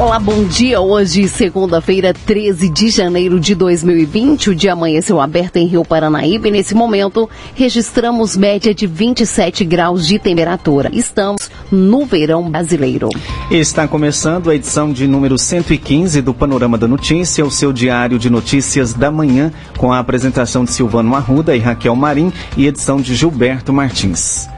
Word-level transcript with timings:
Olá, 0.00 0.18
bom 0.18 0.44
dia. 0.44 0.80
Hoje, 0.80 1.28
segunda-feira, 1.28 2.14
13 2.14 2.70
de 2.70 2.88
janeiro 2.88 3.38
de 3.38 3.54
2020. 3.54 4.48
O 4.48 4.54
dia 4.54 4.72
amanheceu 4.72 5.20
aberto 5.20 5.58
em 5.58 5.66
Rio 5.66 5.84
Paranaíba 5.84 6.48
e, 6.48 6.50
nesse 6.50 6.74
momento, 6.74 7.28
registramos 7.54 8.34
média 8.34 8.74
de 8.74 8.86
27 8.86 9.62
graus 9.62 10.06
de 10.06 10.18
temperatura. 10.18 10.88
Estamos 10.90 11.50
no 11.70 12.06
verão 12.06 12.50
brasileiro. 12.50 13.10
Está 13.50 13.86
começando 13.86 14.48
a 14.48 14.54
edição 14.54 14.90
de 14.90 15.06
número 15.06 15.36
115 15.36 16.22
do 16.22 16.32
Panorama 16.32 16.78
da 16.78 16.88
Notícia, 16.88 17.44
o 17.44 17.50
seu 17.50 17.70
diário 17.70 18.18
de 18.18 18.30
notícias 18.30 18.94
da 18.94 19.10
manhã, 19.10 19.52
com 19.76 19.92
a 19.92 19.98
apresentação 19.98 20.64
de 20.64 20.72
Silvano 20.72 21.14
Arruda 21.14 21.54
e 21.54 21.58
Raquel 21.58 21.94
Marim 21.94 22.32
e 22.56 22.66
edição 22.66 23.02
de 23.02 23.14
Gilberto 23.14 23.70
Martins. 23.70 24.48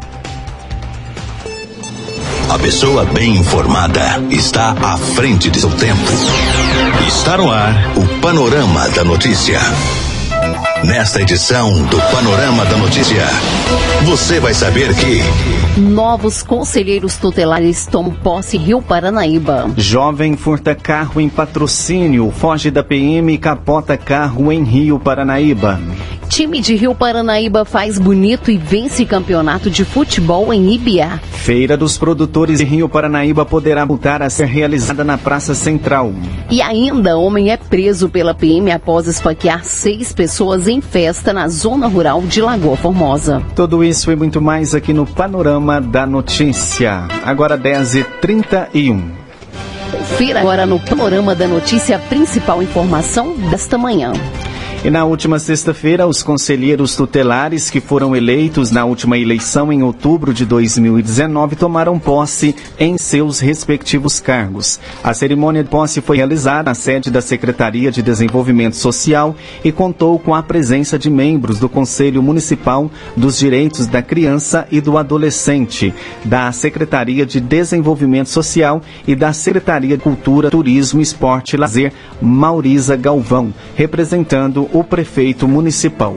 A 2.52 2.58
pessoa 2.58 3.06
bem 3.06 3.36
informada 3.36 4.22
está 4.28 4.72
à 4.72 4.98
frente 4.98 5.48
de 5.50 5.58
seu 5.58 5.70
tempo. 5.70 6.12
Está 7.08 7.38
no 7.38 7.50
ar 7.50 7.72
o 7.96 8.20
Panorama 8.20 8.90
da 8.90 9.02
Notícia. 9.02 9.58
Nesta 10.84 11.22
edição 11.22 11.82
do 11.84 11.96
Panorama 12.14 12.66
da 12.66 12.76
Notícia, 12.76 13.24
você 14.04 14.38
vai 14.38 14.52
saber 14.52 14.94
que. 14.94 15.80
Novos 15.80 16.42
conselheiros 16.42 17.16
tutelares 17.16 17.86
tomam 17.86 18.12
posse 18.12 18.58
em 18.58 18.60
Rio 18.60 18.82
Paranaíba. 18.82 19.70
Jovem 19.78 20.36
furta 20.36 20.74
carro 20.74 21.22
em 21.22 21.30
patrocínio, 21.30 22.30
foge 22.30 22.70
da 22.70 22.84
PM 22.84 23.32
e 23.32 23.38
capota 23.38 23.96
carro 23.96 24.52
em 24.52 24.62
Rio 24.62 24.98
Paranaíba. 24.98 25.80
Time 26.32 26.62
de 26.62 26.74
Rio 26.74 26.94
Paranaíba 26.94 27.62
faz 27.62 27.98
bonito 27.98 28.50
e 28.50 28.56
vence 28.56 29.04
campeonato 29.04 29.68
de 29.68 29.84
futebol 29.84 30.50
em 30.50 30.72
Ibiá. 30.72 31.20
Feira 31.30 31.76
dos 31.76 31.98
produtores 31.98 32.56
de 32.56 32.64
Rio 32.64 32.88
Paranaíba 32.88 33.44
poderá 33.44 33.84
voltar 33.84 34.22
a 34.22 34.30
ser 34.30 34.46
realizada 34.46 35.04
na 35.04 35.18
Praça 35.18 35.54
Central. 35.54 36.10
E 36.50 36.62
ainda, 36.62 37.18
homem 37.18 37.50
é 37.50 37.58
preso 37.58 38.08
pela 38.08 38.32
PM 38.32 38.72
após 38.72 39.06
esfaquear 39.06 39.62
seis 39.62 40.14
pessoas 40.14 40.68
em 40.68 40.80
festa 40.80 41.34
na 41.34 41.48
zona 41.48 41.86
rural 41.86 42.22
de 42.22 42.40
Lagoa 42.40 42.78
Formosa. 42.78 43.42
Tudo 43.54 43.84
isso 43.84 44.10
e 44.10 44.16
muito 44.16 44.40
mais 44.40 44.74
aqui 44.74 44.94
no 44.94 45.04
Panorama 45.04 45.82
da 45.82 46.06
Notícia. 46.06 47.08
Agora 47.26 47.58
10h31. 47.58 49.02
Confira 49.90 50.40
agora 50.40 50.64
no 50.64 50.80
Panorama 50.80 51.34
da 51.34 51.46
Notícia 51.46 51.96
a 51.96 51.98
principal 51.98 52.62
informação 52.62 53.36
desta 53.50 53.76
manhã. 53.76 54.14
E 54.84 54.90
na 54.90 55.04
última 55.04 55.38
sexta-feira, 55.38 56.08
os 56.08 56.24
conselheiros 56.24 56.96
tutelares 56.96 57.70
que 57.70 57.80
foram 57.80 58.16
eleitos 58.16 58.72
na 58.72 58.84
última 58.84 59.16
eleição 59.16 59.72
em 59.72 59.80
outubro 59.80 60.34
de 60.34 60.44
2019 60.44 61.54
tomaram 61.54 62.00
posse 62.00 62.52
em 62.80 62.98
seus 62.98 63.38
respectivos 63.38 64.18
cargos. 64.18 64.80
A 65.04 65.14
cerimônia 65.14 65.62
de 65.62 65.70
posse 65.70 66.00
foi 66.00 66.16
realizada 66.16 66.64
na 66.64 66.74
sede 66.74 67.12
da 67.12 67.20
Secretaria 67.20 67.92
de 67.92 68.02
Desenvolvimento 68.02 68.74
Social 68.74 69.36
e 69.62 69.70
contou 69.70 70.18
com 70.18 70.34
a 70.34 70.42
presença 70.42 70.98
de 70.98 71.08
membros 71.08 71.60
do 71.60 71.68
Conselho 71.68 72.20
Municipal 72.20 72.90
dos 73.16 73.38
Direitos 73.38 73.86
da 73.86 74.02
Criança 74.02 74.66
e 74.68 74.80
do 74.80 74.98
Adolescente, 74.98 75.94
da 76.24 76.50
Secretaria 76.50 77.24
de 77.24 77.38
Desenvolvimento 77.38 78.30
Social 78.30 78.82
e 79.06 79.14
da 79.14 79.32
Secretaria 79.32 79.96
de 79.96 80.02
Cultura, 80.02 80.50
Turismo, 80.50 81.00
Esporte 81.00 81.54
e 81.54 81.56
Lazer, 81.56 81.92
Maurisa 82.20 82.96
Galvão, 82.96 83.54
representando 83.76 84.71
o 84.72 84.82
prefeito 84.82 85.46
municipal. 85.46 86.16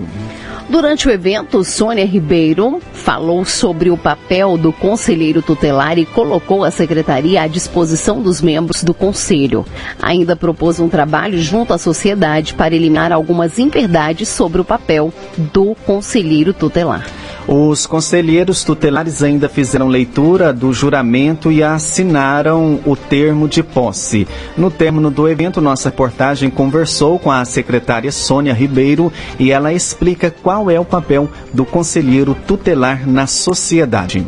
Durante 0.68 1.08
o 1.08 1.12
evento, 1.12 1.64
Sônia 1.64 2.06
Ribeiro 2.06 2.82
falou 2.92 3.46
sobre 3.46 3.92
o 3.92 3.98
papel 3.98 4.58
do 4.58 4.74
conselheiro 4.74 5.42
tutelar 5.42 6.00
e 6.00 6.08
colocou 6.08 6.64
a 6.64 6.72
secretaria 6.72 7.44
à 7.44 7.48
disposição 7.48 8.20
dos 8.20 8.42
membros 8.42 8.84
do 8.84 8.92
conselho. 8.92 9.64
Ainda 10.02 10.36
propôs 10.36 10.80
um 10.80 10.90
trabalho 10.90 11.38
junto 11.38 11.72
à 11.72 11.78
sociedade 11.78 12.56
para 12.56 12.76
eliminar 12.76 13.12
algumas 13.12 13.60
inverdades 13.60 14.28
sobre 14.28 14.60
o 14.60 14.66
papel 14.66 15.14
do 15.38 15.76
conselheiro 15.86 16.52
tutelar. 16.52 17.06
Os 17.48 17.86
conselheiros 17.86 18.64
tutelares 18.64 19.22
ainda 19.22 19.48
fizeram 19.48 19.88
leitura 19.88 20.52
do 20.52 20.74
juramento 20.74 21.52
e 21.52 21.62
assinaram 21.62 22.80
o 22.86 22.96
termo 22.96 23.48
de 23.48 23.62
posse. 23.62 24.28
No 24.58 24.72
término 24.72 25.12
do 25.12 25.30
evento, 25.30 25.62
nossa 25.62 25.90
reportagem 25.90 26.50
conversou 26.50 27.20
com 27.20 27.30
a 27.30 27.46
secretária 27.46 28.12
Sônia 28.12 28.54
Ribeiro 28.54 29.14
e 29.38 29.52
ela 29.52 29.72
explica 29.72 30.32
qual 30.32 30.72
é 30.72 30.80
o 30.80 30.86
papel 30.86 31.30
do 31.54 31.66
conselheiro 31.66 32.36
tutelar 32.48 33.08
na 33.08 33.28
sociedade. 33.28 34.26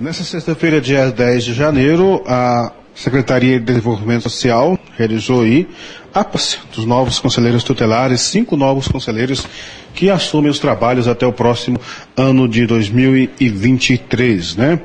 Nessa 0.00 0.24
sexta-feira, 0.24 0.80
dia 0.80 1.10
10 1.10 1.44
de 1.44 1.54
janeiro, 1.54 2.22
a 2.26 2.72
Secretaria 2.98 3.60
de 3.60 3.64
Desenvolvimento 3.64 4.22
Social 4.22 4.76
realizou 4.96 5.42
aí 5.42 5.68
a 6.12 6.24
posse 6.24 6.58
dos 6.74 6.84
novos 6.84 7.20
conselheiros 7.20 7.62
tutelares, 7.62 8.20
cinco 8.22 8.56
novos 8.56 8.88
conselheiros 8.88 9.46
que 9.94 10.10
assumem 10.10 10.50
os 10.50 10.58
trabalhos 10.58 11.06
até 11.06 11.24
o 11.24 11.32
próximo 11.32 11.78
ano 12.16 12.48
de 12.48 12.66
2023, 12.66 14.56
né? 14.56 14.80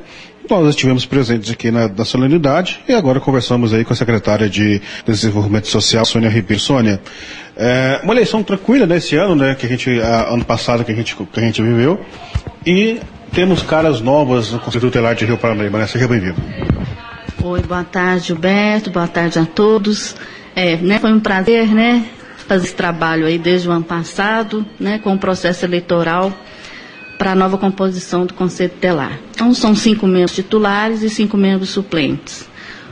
Nós 0.48 0.70
estivemos 0.70 1.06
presentes 1.08 1.50
aqui 1.50 1.72
na, 1.72 1.88
na 1.88 2.06
solenidade 2.06 2.82
e 2.88 2.94
agora 2.94 3.20
conversamos 3.20 3.74
aí 3.74 3.84
com 3.84 3.94
a 3.94 3.96
secretária 3.96 4.48
de 4.48 4.80
Desenvolvimento 5.08 5.68
Social, 5.68 6.06
Sônia 6.06 6.30
Ribeiro. 6.30 6.62
Sônia, 6.62 7.02
é, 7.58 8.00
uma 8.04 8.14
eleição 8.14 8.44
tranquila 8.44 8.86
nesse 8.86 9.16
ano, 9.16 9.36
né, 9.36 9.56
que 9.56 9.66
a 9.66 9.70
gente, 9.70 9.90
a, 10.02 10.34
ano 10.34 10.46
passado 10.46 10.84
que 10.84 10.92
a 10.92 10.96
gente, 10.96 11.16
que 11.16 11.40
a 11.40 11.44
gente 11.44 11.64
viveu, 11.64 12.00
e 12.64 13.00
temos 13.32 13.64
caras 13.64 14.02
novas 14.02 14.52
no 14.52 14.60
Conselho 14.60 14.82
Tutelar 14.82 15.16
de 15.16 15.26
Rio 15.26 15.38
Paranaíba, 15.38 15.80
né? 15.80 15.88
Seja 15.88 16.08
bem-vindo. 16.08 16.36
Oi, 17.46 17.62
boa 17.62 17.84
tarde, 17.84 18.28
Gilberto, 18.28 18.90
boa 18.90 19.06
tarde 19.06 19.38
a 19.38 19.46
todos. 19.46 20.16
É, 20.56 20.78
né, 20.78 20.98
foi 20.98 21.12
um 21.12 21.20
prazer, 21.20 21.68
né, 21.68 22.06
fazer 22.48 22.68
esse 22.68 22.74
trabalho 22.74 23.26
aí 23.26 23.38
desde 23.38 23.68
o 23.68 23.72
ano 23.74 23.84
passado, 23.84 24.66
né, 24.80 24.98
com 25.00 25.14
o 25.14 25.18
processo 25.20 25.66
eleitoral 25.66 26.32
para 27.18 27.34
a 27.34 27.36
nova 27.36 27.58
composição 27.58 28.26
do 28.26 28.34
Conselho 28.34 28.70
Tutelar. 28.70 29.20
Então, 29.32 29.54
são 29.54 29.76
cinco 29.76 30.08
membros 30.08 30.34
titulares 30.34 31.02
e 31.02 31.10
cinco 31.10 31.36
membros 31.36 31.72
suplentes. 31.72 32.48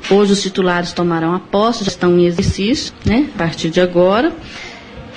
Hoje 0.09 0.33
os 0.33 0.41
titulares 0.41 0.91
tomarão 0.91 1.33
a 1.33 1.39
posse, 1.39 1.85
já 1.85 1.89
estão 1.91 2.19
em 2.19 2.25
exercício, 2.25 2.93
né, 3.05 3.29
a 3.33 3.37
partir 3.37 3.69
de 3.69 3.79
agora. 3.79 4.33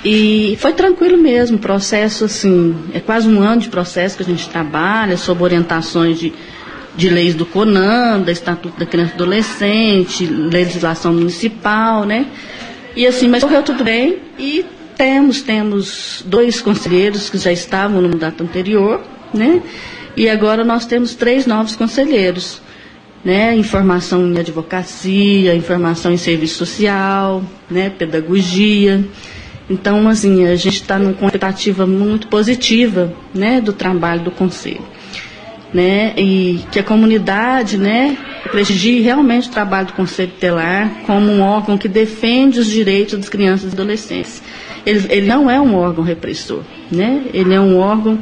E 0.05 0.55
foi 0.61 0.71
tranquilo 0.71 1.17
mesmo, 1.17 1.57
processo 1.57 2.23
assim, 2.23 2.73
é 2.93 3.01
quase 3.01 3.27
um 3.27 3.41
ano 3.41 3.59
de 3.59 3.67
processo 3.67 4.15
que 4.15 4.23
a 4.23 4.25
gente 4.25 4.47
trabalha, 4.47 5.17
sob 5.17 5.43
orientações 5.43 6.17
de, 6.17 6.31
de 6.95 7.09
leis 7.09 7.35
do 7.35 7.45
CONAN, 7.45 8.21
da 8.21 8.31
Estatuto 8.31 8.79
da 8.79 8.85
Criança 8.85 9.11
e 9.11 9.15
Adolescente, 9.15 10.25
legislação 10.25 11.13
municipal, 11.13 12.05
né? 12.05 12.27
E 12.95 13.05
assim, 13.05 13.27
mas 13.27 13.43
correu 13.43 13.61
tudo 13.61 13.83
bem 13.83 14.19
e 14.39 14.65
temos, 14.95 15.41
temos 15.41 16.23
dois 16.25 16.61
conselheiros 16.61 17.29
que 17.29 17.37
já 17.37 17.51
estavam 17.51 18.01
no 18.01 18.09
mandato 18.09 18.41
anterior, 18.41 19.01
né? 19.33 19.61
E 20.15 20.29
agora 20.29 20.63
nós 20.63 20.85
temos 20.85 21.13
três 21.13 21.45
novos 21.45 21.75
conselheiros, 21.75 22.61
né? 23.23 23.53
Informação 23.55 24.25
em 24.25 24.39
advocacia, 24.39 25.53
informação 25.53 26.13
em 26.13 26.17
serviço 26.17 26.55
social, 26.55 27.43
né? 27.69 27.89
Pedagogia. 27.89 29.03
Então, 29.69 30.07
assim, 30.07 30.45
a 30.45 30.55
gente 30.55 30.81
está 30.81 30.97
numa 30.97 31.11
expectativa 31.11 31.85
muito 31.85 32.27
positiva, 32.27 33.13
né? 33.33 33.59
Do 33.59 33.73
trabalho 33.73 34.21
do 34.21 34.31
conselho, 34.31 34.85
né? 35.75 36.13
E 36.15 36.61
que 36.71 36.79
a 36.79 36.83
comunidade, 36.83 37.77
né? 37.77 38.17
prestigie 38.49 39.01
realmente 39.01 39.49
o 39.49 39.51
trabalho 39.51 39.87
do 39.87 39.93
Conselho 39.93 40.31
Tutelar 40.31 40.89
como 41.05 41.29
um 41.29 41.41
órgão 41.41 41.77
que 41.77 41.89
defende 41.89 42.59
os 42.59 42.67
direitos 42.67 43.19
das 43.19 43.27
crianças 43.27 43.71
e 43.71 43.73
adolescentes. 43.73 44.41
Ele, 44.85 45.05
ele 45.09 45.27
não 45.27 45.51
é 45.51 45.59
um 45.59 45.75
órgão 45.75 46.01
repressor, 46.01 46.61
né? 46.89 47.23
Ele 47.33 47.53
é 47.53 47.59
um 47.59 47.77
órgão 47.77 48.17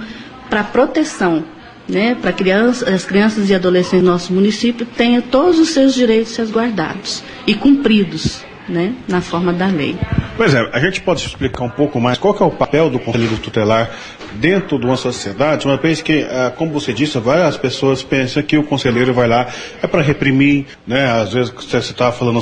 para 0.49 0.63
proteção, 0.63 1.43
né? 1.87 2.17
Para 2.19 2.31
criança, 2.31 2.89
as 2.89 3.05
crianças 3.05 3.51
e 3.51 3.53
adolescentes 3.53 4.03
do 4.03 4.11
nosso 4.11 4.33
município 4.33 4.87
tenham 4.97 5.21
todos 5.21 5.59
os 5.59 5.69
seus 5.69 5.93
direitos 5.93 6.35
resguardados 6.35 7.21
e 7.45 7.53
cumpridos, 7.53 8.43
né? 8.67 8.93
Na 9.07 9.21
forma 9.21 9.53
da 9.53 9.67
lei. 9.67 9.97
Pois 10.35 10.53
é, 10.53 10.69
a 10.71 10.79
gente 10.79 11.01
pode 11.01 11.25
explicar 11.25 11.63
um 11.63 11.69
pouco 11.69 11.99
mais 11.99 12.17
qual 12.17 12.35
é 12.39 12.43
o 12.43 12.51
papel 12.51 12.89
do 12.89 12.99
Conselho 12.99 13.37
Tutelar 13.37 13.89
dentro 14.33 14.79
de 14.79 14.85
uma 14.85 14.97
sociedade, 14.97 15.65
uma 15.65 15.77
vez 15.77 16.01
que, 16.01 16.23
ah, 16.23 16.51
como 16.55 16.71
você 16.71 16.91
disse, 16.91 17.17
várias 17.19 17.55
pessoas 17.55 18.01
pensam 18.01 18.41
que 18.41 18.57
o 18.57 18.63
conselheiro 18.63 19.13
vai 19.13 19.27
lá 19.27 19.47
é 19.81 19.87
para 19.87 20.01
reprimir, 20.01 20.65
né? 20.87 21.05
Às 21.21 21.33
vezes 21.33 21.51
você 21.51 21.77
estava 21.77 22.11
falando 22.11 22.39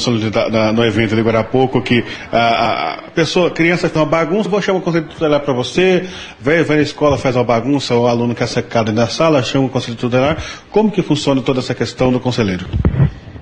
no 0.74 0.86
evento 0.86 1.12
ali 1.14 1.22
agora 1.22 1.40
há 1.40 1.44
pouco 1.44 1.82
que 1.82 2.04
a, 2.32 2.94
a 2.94 3.12
pessoa, 3.12 3.50
a 3.50 3.52
criança 3.52 3.90
tem 3.90 4.02
uma 4.02 4.08
bagunça, 4.08 4.48
vou 4.48 4.62
chamar 4.62 4.80
o 4.80 4.82
conselho 4.82 5.08
tutelar 5.08 5.42
para 5.42 5.54
você, 5.54 6.08
vai, 6.40 6.64
vai 6.64 6.78
na 6.78 6.84
escola, 6.84 7.18
faz 7.18 7.36
uma 7.36 7.44
bagunça, 7.44 7.96
o 7.96 8.08
aluno 8.08 8.34
quer 8.34 8.48
secado 8.48 8.92
na 8.94 9.08
sala, 9.08 9.44
chama 9.44 9.66
o 9.66 9.70
conselho 9.70 9.98
tutelar. 9.98 10.38
Como 10.70 10.92
que 10.92 11.02
funciona 11.02 11.42
toda 11.42 11.60
essa 11.60 11.76
questão 11.76 12.12
do 12.12 12.20
conselheiro? 12.20 12.66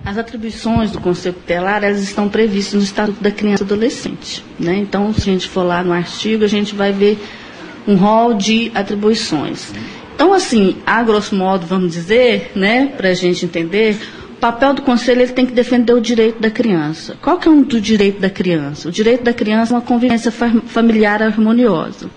As 0.09 0.17
atribuições 0.17 0.89
do 0.89 0.99
Conselho 0.99 1.35
Tutelar, 1.35 1.83
elas 1.83 2.01
estão 2.01 2.27
previstas 2.27 2.73
no 2.73 2.81
Estatuto 2.81 3.21
da 3.21 3.29
Criança 3.29 3.61
e 3.61 3.65
Adolescente. 3.65 4.43
Né? 4.59 4.77
Então, 4.77 5.13
se 5.13 5.29
a 5.29 5.33
gente 5.33 5.47
for 5.47 5.61
lá 5.61 5.83
no 5.83 5.93
artigo, 5.93 6.43
a 6.43 6.47
gente 6.47 6.73
vai 6.73 6.91
ver 6.91 7.19
um 7.87 7.93
rol 7.95 8.33
de 8.33 8.71
atribuições. 8.73 9.71
Então, 10.15 10.33
assim, 10.33 10.77
a 10.83 11.03
grosso 11.03 11.35
modo, 11.35 11.67
vamos 11.67 11.91
dizer, 11.91 12.51
né, 12.55 12.87
para 12.87 13.09
a 13.09 13.13
gente 13.13 13.45
entender, 13.45 13.99
papel 14.41 14.73
do 14.73 14.81
conselho 14.81 15.21
ele 15.21 15.31
tem 15.31 15.45
que 15.45 15.53
defender 15.53 15.93
o 15.93 16.01
direito 16.01 16.39
da 16.39 16.49
criança. 16.49 17.15
Qual 17.21 17.37
que 17.37 17.47
é 17.47 17.51
um 17.51 17.61
do 17.61 17.79
direito 17.79 18.19
da 18.19 18.31
criança? 18.31 18.89
O 18.89 18.91
direito 18.91 19.23
da 19.23 19.31
criança 19.31 19.75
é 19.75 19.75
uma 19.75 19.83
convivência 19.83 20.31
familiar 20.31 21.21
harmoniosa. 21.21 22.09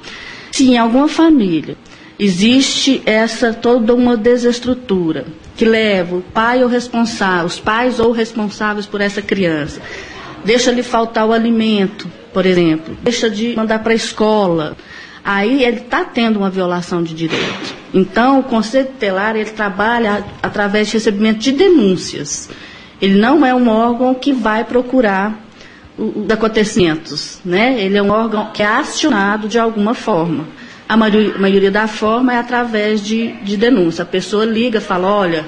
Se 0.51 0.67
em 0.67 0.79
alguma 0.79 1.09
família 1.09 1.77
existe 2.19 3.03
essa 3.05 3.53
toda 3.53 3.95
uma 3.95 4.17
desestrutura 4.17 5.27
que 5.63 5.69
leva 5.69 6.17
o 6.17 6.23
pai 6.23 6.65
ou 6.65 6.69
responsável, 6.69 7.47
os 7.47 7.61
pais 7.61 8.01
ou 8.01 8.11
responsáveis 8.11 8.85
por 8.85 9.01
essa 9.01 9.23
criança, 9.23 9.81
deixa 10.45 10.73
lhe 10.73 10.83
faltar 10.83 11.25
o 11.25 11.33
alimento, 11.33 12.09
por 12.33 12.45
exemplo, 12.45 12.97
deixa 13.01 13.31
de 13.31 13.55
mandar 13.55 13.79
para 13.79 13.93
a 13.93 13.95
escola, 13.95 14.77
aí 15.25 15.63
ele 15.63 15.77
está 15.77 16.05
tendo 16.05 16.39
uma 16.41 16.51
violação 16.51 17.01
de 17.01 17.15
direito. 17.15 17.77
Então, 17.95 18.41
o 18.41 18.43
Conselho 18.43 18.89
Tutelar, 18.89 19.37
ele 19.37 19.51
trabalha 19.51 20.25
através 20.43 20.89
de 20.89 20.95
recebimento 20.95 21.39
de 21.39 21.53
denúncias. 21.53 22.51
Ele 23.01 23.21
não 23.21 23.47
é 23.47 23.55
um 23.55 23.69
órgão 23.69 24.15
que 24.17 24.33
vai 24.33 24.65
procurar 24.65 25.47
os 25.97 26.29
acontecimentos, 26.29 27.39
né? 27.45 27.81
Ele 27.81 27.97
é 27.97 28.03
um 28.03 28.11
órgão 28.11 28.51
que 28.53 28.65
é 28.65 28.67
acionado 28.67 29.47
de 29.47 29.61
alguma 29.61 29.95
forma. 29.95 30.45
A 30.89 30.97
maioria, 30.97 31.71
da 31.71 31.87
forma 31.87 32.35
é 32.35 32.39
através 32.39 33.03
de, 33.03 33.33
de 33.43 33.57
denúncia. 33.57 34.03
A 34.03 34.07
pessoa 34.07 34.45
liga, 34.45 34.81
fala, 34.81 35.09
olha, 35.09 35.47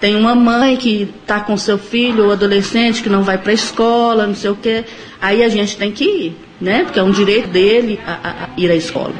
tem 0.00 0.14
uma 0.14 0.34
mãe 0.34 0.76
que 0.76 1.10
está 1.22 1.40
com 1.40 1.56
seu 1.56 1.78
filho 1.78 2.24
ou 2.24 2.32
adolescente 2.32 3.02
que 3.02 3.08
não 3.08 3.22
vai 3.22 3.38
para 3.38 3.52
a 3.52 3.54
escola, 3.54 4.26
não 4.26 4.34
sei 4.34 4.50
o 4.50 4.56
quê. 4.56 4.84
Aí 5.20 5.42
a 5.42 5.48
gente 5.48 5.76
tem 5.76 5.90
que 5.90 6.04
ir, 6.04 6.36
né? 6.60 6.84
Porque 6.84 6.98
é 6.98 7.02
um 7.02 7.10
direito 7.10 7.48
dele 7.48 7.98
a, 8.06 8.12
a, 8.12 8.30
a 8.44 8.48
ir 8.56 8.70
à 8.70 8.74
escola. 8.74 9.14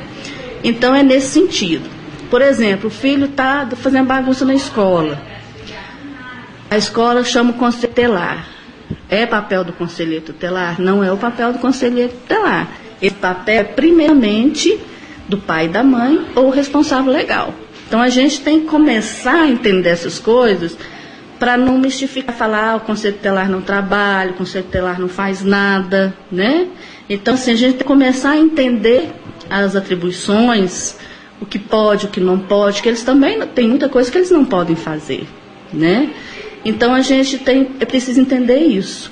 Então 0.62 0.94
é 0.94 1.02
nesse 1.02 1.28
sentido. 1.28 1.88
Por 2.28 2.42
exemplo, 2.42 2.88
o 2.88 2.90
filho 2.90 3.26
está 3.26 3.66
fazendo 3.76 4.06
bagunça 4.06 4.44
na 4.44 4.54
escola. 4.54 5.22
A 6.70 6.76
escola 6.76 7.22
chama 7.22 7.52
o 7.52 7.54
conselheiro 7.54 7.94
tutelar. 7.94 8.48
É 9.08 9.24
papel 9.24 9.64
do 9.64 9.72
conselheiro 9.72 10.24
tutelar? 10.24 10.80
Não 10.80 11.04
é 11.04 11.12
o 11.12 11.16
papel 11.16 11.52
do 11.52 11.58
conselheiro 11.58 12.12
tutelar. 12.12 12.68
Esse 13.00 13.14
papel 13.14 13.60
é 13.60 13.64
primeiramente 13.64 14.78
do 15.28 15.38
pai 15.38 15.66
e 15.66 15.68
da 15.68 15.82
mãe 15.82 16.26
ou 16.34 16.50
responsável 16.50 17.12
legal. 17.12 17.54
Então 17.86 18.00
a 18.00 18.08
gente 18.08 18.40
tem 18.40 18.60
que 18.60 18.66
começar 18.66 19.42
a 19.42 19.48
entender 19.48 19.90
essas 19.90 20.18
coisas 20.18 20.76
para 21.38 21.56
não 21.56 21.78
mistificar, 21.78 22.34
falar 22.34 22.70
ah, 22.70 22.76
o 22.76 22.80
conselho 22.80 23.14
tutelar 23.14 23.50
não 23.50 23.60
trabalha, 23.60 24.30
o 24.30 24.34
conselho 24.34 24.64
tutelar 24.64 25.00
não 25.00 25.08
faz 25.08 25.42
nada, 25.42 26.14
né? 26.30 26.68
Então, 27.08 27.34
assim, 27.34 27.52
a 27.52 27.56
gente 27.56 27.72
tem 27.72 27.78
que 27.78 27.84
começar 27.84 28.30
a 28.30 28.38
entender 28.38 29.12
as 29.50 29.76
atribuições, 29.76 30.96
o 31.40 31.44
que 31.44 31.58
pode, 31.58 32.06
o 32.06 32.08
que 32.08 32.20
não 32.20 32.38
pode, 32.38 32.80
que 32.80 32.88
eles 32.88 33.02
também 33.02 33.40
tem 33.48 33.68
muita 33.68 33.88
coisa 33.88 34.10
que 34.10 34.16
eles 34.16 34.30
não 34.30 34.44
podem 34.44 34.76
fazer, 34.76 35.26
né? 35.72 36.10
Então 36.64 36.94
a 36.94 37.02
gente 37.02 37.38
tem, 37.38 37.72
é 37.78 37.84
preciso 37.84 38.20
entender 38.20 38.58
isso. 38.58 39.10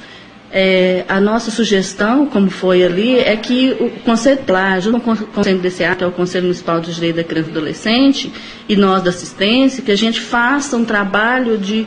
É, 0.55 1.07
a 1.09 1.19
nossa 1.19 1.51
sugestão, 1.51 2.27
como 2.27 2.51
foi 2.51 2.85
ali, 2.85 3.19
é 3.19 3.35
que 3.37 3.75
o 3.81 3.89
Conselho 4.05 4.41
lá, 4.47 4.79
junto 4.79 5.01
com 5.01 5.13
o 5.13 5.27
Conselho 5.29 5.59
DCA, 5.59 5.95
que 5.97 6.05
é 6.05 6.07
o 6.07 6.13
Conselho 6.13 6.45
Municipal 6.45 6.79
de 6.79 6.95
Direito 6.95 7.17
da 7.17 7.25
Criança 7.25 7.49
e 7.49 7.53
Adolescente, 7.53 8.33
e 8.69 8.77
nós 8.77 9.03
da 9.03 9.09
assistência, 9.09 9.83
que 9.83 9.91
a 9.91 9.97
gente 9.97 10.21
faça 10.21 10.77
um 10.77 10.85
trabalho 10.85 11.57
de 11.57 11.87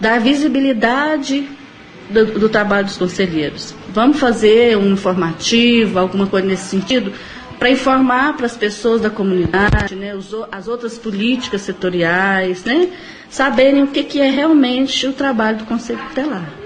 dar 0.00 0.18
visibilidade 0.18 1.46
do, 2.08 2.24
do 2.38 2.48
trabalho 2.48 2.86
dos 2.86 2.96
conselheiros. 2.96 3.74
Vamos 3.90 4.18
fazer 4.18 4.78
um 4.78 4.92
informativo, 4.92 5.98
alguma 5.98 6.26
coisa 6.26 6.46
nesse 6.46 6.70
sentido, 6.70 7.12
para 7.58 7.68
informar 7.68 8.34
para 8.34 8.46
as 8.46 8.56
pessoas 8.56 9.02
da 9.02 9.10
comunidade, 9.10 9.94
né, 9.94 10.14
as 10.50 10.68
outras 10.68 10.96
políticas 10.96 11.60
setoriais, 11.60 12.64
né, 12.64 12.88
saberem 13.28 13.82
o 13.82 13.88
que, 13.88 14.02
que 14.04 14.20
é 14.20 14.30
realmente 14.30 15.06
o 15.06 15.12
trabalho 15.12 15.58
do 15.58 15.64
Conselho 15.64 15.98
Tutelar. 16.08 16.65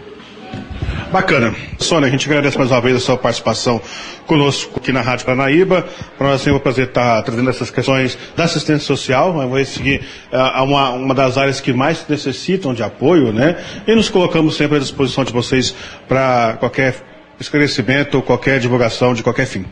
Bacana. 1.13 1.53
Sônia, 1.77 2.07
a 2.07 2.11
gente 2.11 2.29
agradece 2.29 2.57
mais 2.57 2.71
uma 2.71 2.81
vez 2.81 2.95
a 2.95 3.01
sua 3.01 3.17
participação 3.19 3.83
conosco 4.29 4.79
aqui 4.79 4.93
na 4.93 5.01
Rádio 5.01 5.27
Paranaíba. 5.27 5.85
Para 6.17 6.29
nós 6.29 6.47
é 6.47 6.53
um 6.53 6.59
prazer 6.61 6.87
estar 6.87 7.21
trazendo 7.23 7.51
essas 7.51 7.69
questões 7.69 8.17
da 8.37 8.45
assistência 8.45 8.87
social. 8.87 9.33
Vai 9.49 9.65
seguir 9.65 10.03
uh, 10.33 10.63
uma, 10.63 10.91
uma 10.91 11.13
das 11.13 11.37
áreas 11.37 11.61
que 11.61 11.73
mais 11.73 12.07
necessitam 12.09 12.73
de 12.73 12.85
apoio, 12.85 13.33
né? 13.33 13.57
E 13.89 13.95
nos 13.95 14.09
colocamos 14.09 14.55
sempre 14.55 14.77
à 14.77 14.81
disposição 14.81 15.25
de 15.25 15.33
vocês 15.33 15.75
para 16.07 16.57
qualquer 16.61 16.95
esclarecimento 17.41 18.19
ou 18.19 18.23
qualquer 18.23 18.61
divulgação 18.61 19.13
de 19.13 19.25
qualquer 19.25 19.47
fim. 19.47 19.65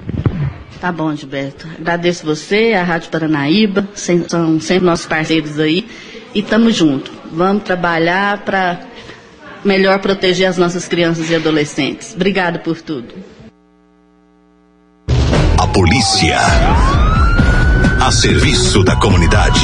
Tá 0.81 0.91
bom, 0.91 1.15
Gilberto. 1.15 1.69
Agradeço 1.79 2.27
você, 2.27 2.73
a 2.75 2.83
Rádio 2.83 3.11
Paranaíba, 3.11 3.89
são 3.95 4.59
sempre 4.59 4.85
nossos 4.85 5.07
parceiros 5.07 5.61
aí. 5.61 5.87
E 6.35 6.41
estamos 6.41 6.75
juntos. 6.75 7.13
Vamos 7.31 7.63
trabalhar 7.63 8.39
para 8.39 8.81
melhor 9.65 9.99
proteger 10.01 10.49
as 10.49 10.57
nossas 10.57 10.87
crianças 10.87 11.31
e 11.31 11.35
adolescentes. 11.35 12.15
Obrigada 12.15 12.59
por 12.59 12.81
tudo. 12.81 13.15
A 15.59 15.67
polícia. 15.69 16.39
A 18.01 18.11
serviço 18.13 18.83
da 18.85 18.97
comunidade. 18.97 19.61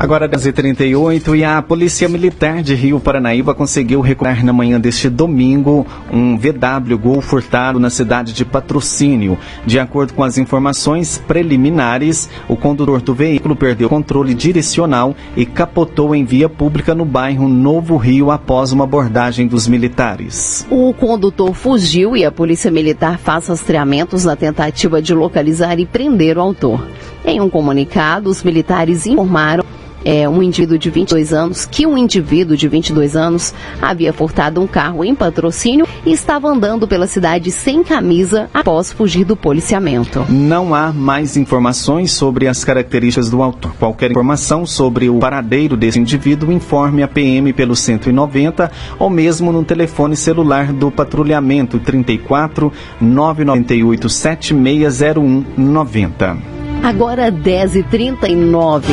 Agora 0.00 0.26
10h38 0.26 1.36
e 1.36 1.44
a 1.44 1.60
Polícia 1.60 2.08
Militar 2.08 2.62
de 2.62 2.74
Rio 2.74 2.98
Paranaíba 2.98 3.54
conseguiu 3.54 4.00
recuperar 4.00 4.42
na 4.42 4.50
manhã 4.50 4.80
deste 4.80 5.10
domingo 5.10 5.86
um 6.10 6.38
VW 6.38 6.96
Gol 6.96 7.20
furtado 7.20 7.78
na 7.78 7.90
cidade 7.90 8.32
de 8.32 8.42
Patrocínio. 8.42 9.36
De 9.66 9.78
acordo 9.78 10.14
com 10.14 10.24
as 10.24 10.38
informações 10.38 11.18
preliminares, 11.18 12.30
o 12.48 12.56
condutor 12.56 13.02
do 13.02 13.12
veículo 13.12 13.54
perdeu 13.54 13.90
controle 13.90 14.32
direcional 14.32 15.14
e 15.36 15.44
capotou 15.44 16.14
em 16.14 16.24
via 16.24 16.48
pública 16.48 16.94
no 16.94 17.04
bairro 17.04 17.46
Novo 17.46 17.98
Rio 17.98 18.30
após 18.30 18.72
uma 18.72 18.84
abordagem 18.84 19.46
dos 19.46 19.68
militares. 19.68 20.66
O 20.70 20.94
condutor 20.94 21.52
fugiu 21.52 22.16
e 22.16 22.24
a 22.24 22.32
Polícia 22.32 22.70
Militar 22.70 23.18
faz 23.18 23.48
rastreamentos 23.48 24.24
na 24.24 24.34
tentativa 24.34 25.02
de 25.02 25.12
localizar 25.12 25.78
e 25.78 25.84
prender 25.84 26.38
o 26.38 26.40
autor. 26.40 26.88
Em 27.22 27.38
um 27.38 27.50
comunicado, 27.50 28.30
os 28.30 28.42
militares 28.42 29.04
informaram 29.04 29.62
é, 30.04 30.28
um 30.28 30.42
indivíduo 30.42 30.78
de 30.78 30.90
22 30.90 31.32
anos 31.32 31.64
que 31.64 31.86
um 31.86 31.96
indivíduo 31.96 32.56
de 32.56 32.68
22 32.68 33.16
anos 33.16 33.54
havia 33.80 34.12
furtado 34.12 34.60
um 34.60 34.66
carro 34.66 35.04
em 35.04 35.14
patrocínio 35.14 35.86
e 36.04 36.12
estava 36.12 36.48
andando 36.48 36.86
pela 36.86 37.06
cidade 37.06 37.50
sem 37.50 37.82
camisa 37.82 38.48
após 38.52 38.92
fugir 38.92 39.24
do 39.24 39.36
policiamento. 39.36 40.24
Não 40.28 40.74
há 40.74 40.92
mais 40.92 41.36
informações 41.36 42.12
sobre 42.12 42.46
as 42.46 42.64
características 42.64 43.30
do 43.30 43.42
autor. 43.42 43.72
Qualquer 43.78 44.10
informação 44.10 44.66
sobre 44.66 45.08
o 45.08 45.18
paradeiro 45.18 45.76
desse 45.76 45.98
indivíduo, 45.98 46.52
informe 46.52 47.02
a 47.02 47.08
PM 47.08 47.52
pelo 47.52 47.76
190 47.76 48.70
ou 48.98 49.10
mesmo 49.10 49.52
no 49.52 49.64
telefone 49.64 50.16
celular 50.16 50.72
do 50.72 50.90
patrulhamento 50.90 51.78
34 51.78 52.72
998 53.00 54.08
7601 54.08 55.44
90. 55.56 56.59
Agora 56.82 57.30
10h39. 57.30 58.84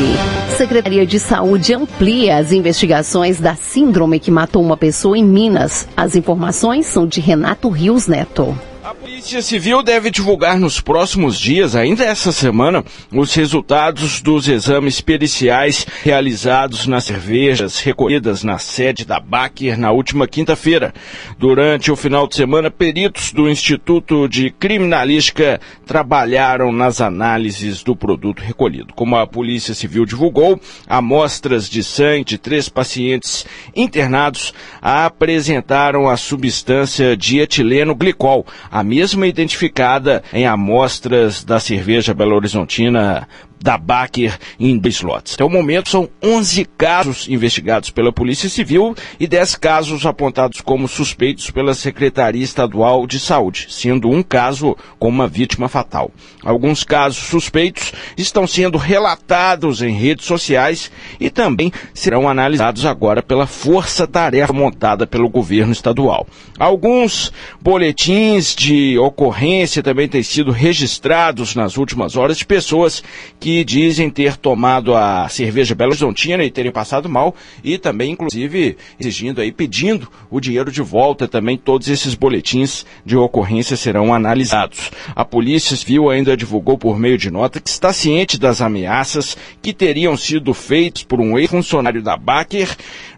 Secretaria 0.56 1.06
de 1.06 1.18
Saúde 1.18 1.72
amplia 1.72 2.36
as 2.36 2.52
investigações 2.52 3.40
da 3.40 3.54
síndrome 3.54 4.20
que 4.20 4.30
matou 4.30 4.62
uma 4.62 4.76
pessoa 4.76 5.16
em 5.16 5.24
Minas. 5.24 5.88
As 5.96 6.14
informações 6.14 6.86
são 6.86 7.06
de 7.06 7.20
Renato 7.20 7.68
Rios 7.70 8.06
Neto. 8.06 8.54
A 8.88 8.94
Polícia 8.94 9.42
Civil 9.42 9.82
deve 9.82 10.10
divulgar 10.10 10.58
nos 10.58 10.80
próximos 10.80 11.38
dias, 11.38 11.76
ainda 11.76 12.06
essa 12.06 12.32
semana, 12.32 12.82
os 13.12 13.34
resultados 13.34 14.22
dos 14.22 14.48
exames 14.48 14.98
periciais 14.98 15.86
realizados 16.02 16.86
nas 16.86 17.04
cervejas 17.04 17.80
recolhidas 17.80 18.42
na 18.42 18.56
sede 18.56 19.04
da 19.04 19.20
Baker 19.20 19.78
na 19.78 19.90
última 19.90 20.26
quinta-feira. 20.26 20.94
Durante 21.38 21.92
o 21.92 21.96
final 21.96 22.26
de 22.26 22.36
semana, 22.36 22.70
peritos 22.70 23.30
do 23.30 23.46
Instituto 23.46 24.26
de 24.26 24.50
Criminalística 24.52 25.60
trabalharam 25.84 26.72
nas 26.72 27.02
análises 27.02 27.82
do 27.82 27.94
produto 27.94 28.40
recolhido. 28.40 28.94
Como 28.94 29.16
a 29.16 29.26
Polícia 29.26 29.74
Civil 29.74 30.06
divulgou, 30.06 30.58
amostras 30.86 31.68
de 31.68 31.84
sangue 31.84 32.24
de 32.24 32.38
três 32.38 32.70
pacientes 32.70 33.44
internados 33.76 34.54
apresentaram 34.80 36.08
a 36.08 36.16
substância 36.16 37.14
dietileno 37.14 37.94
glicol 37.94 38.46
a 38.78 38.84
mesma 38.84 39.26
identificada 39.26 40.22
em 40.32 40.46
amostras 40.46 41.42
da 41.42 41.58
cerveja 41.58 42.14
Belo 42.14 42.36
Horizontina 42.36 43.28
da 43.60 43.76
Baker 43.76 44.38
em 44.58 44.76
dois 44.78 45.00
lotes. 45.02 45.34
Até 45.34 45.44
o 45.44 45.50
momento 45.50 45.88
são 45.88 46.08
11 46.22 46.64
casos 46.76 47.28
investigados 47.28 47.90
pela 47.90 48.12
Polícia 48.12 48.48
Civil 48.48 48.94
e 49.18 49.26
10 49.26 49.56
casos 49.56 50.06
apontados 50.06 50.60
como 50.60 50.88
suspeitos 50.88 51.50
pela 51.50 51.74
Secretaria 51.74 52.42
Estadual 52.42 53.06
de 53.06 53.18
Saúde, 53.18 53.66
sendo 53.70 54.10
um 54.10 54.22
caso 54.22 54.76
com 54.98 55.08
uma 55.08 55.26
vítima 55.26 55.68
fatal. 55.68 56.10
Alguns 56.44 56.84
casos 56.84 57.18
suspeitos 57.18 57.92
estão 58.16 58.46
sendo 58.46 58.78
relatados 58.78 59.82
em 59.82 59.92
redes 59.92 60.26
sociais 60.26 60.90
e 61.20 61.30
também 61.30 61.72
serão 61.92 62.28
analisados 62.28 62.86
agora 62.86 63.22
pela 63.22 63.46
força-tarefa 63.46 64.52
montada 64.52 65.06
pelo 65.06 65.28
governo 65.28 65.72
estadual. 65.72 66.26
Alguns 66.58 67.32
boletins 67.60 68.54
de 68.54 68.98
ocorrência 68.98 69.82
também 69.82 70.08
têm 70.08 70.22
sido 70.22 70.50
registrados 70.50 71.54
nas 71.54 71.76
últimas 71.76 72.16
horas 72.16 72.38
de 72.38 72.46
pessoas 72.46 73.02
que 73.38 73.47
que 73.48 73.64
dizem 73.64 74.10
ter 74.10 74.36
tomado 74.36 74.94
a 74.94 75.26
cerveja 75.30 75.74
Belo 75.74 75.92
Horizontina 75.92 76.44
e 76.44 76.50
terem 76.50 76.70
passado 76.70 77.08
mal 77.08 77.34
e 77.64 77.78
também, 77.78 78.12
inclusive, 78.12 78.76
exigindo 79.00 79.40
aí, 79.40 79.50
pedindo 79.50 80.06
o 80.30 80.38
dinheiro 80.38 80.70
de 80.70 80.82
volta. 80.82 81.26
Também 81.26 81.56
todos 81.56 81.88
esses 81.88 82.14
boletins 82.14 82.84
de 83.06 83.16
ocorrência 83.16 83.74
serão 83.74 84.12
analisados. 84.12 84.90
A 85.16 85.24
Polícia 85.24 85.74
Civil 85.74 86.10
ainda 86.10 86.36
divulgou 86.36 86.76
por 86.76 86.98
meio 86.98 87.16
de 87.16 87.30
nota 87.30 87.58
que 87.58 87.70
está 87.70 87.90
ciente 87.90 88.38
das 88.38 88.60
ameaças 88.60 89.34
que 89.62 89.72
teriam 89.72 90.14
sido 90.14 90.52
feitas 90.52 91.02
por 91.02 91.18
um 91.18 91.38
ex-funcionário 91.38 92.02
da 92.02 92.18
Baker 92.18 92.68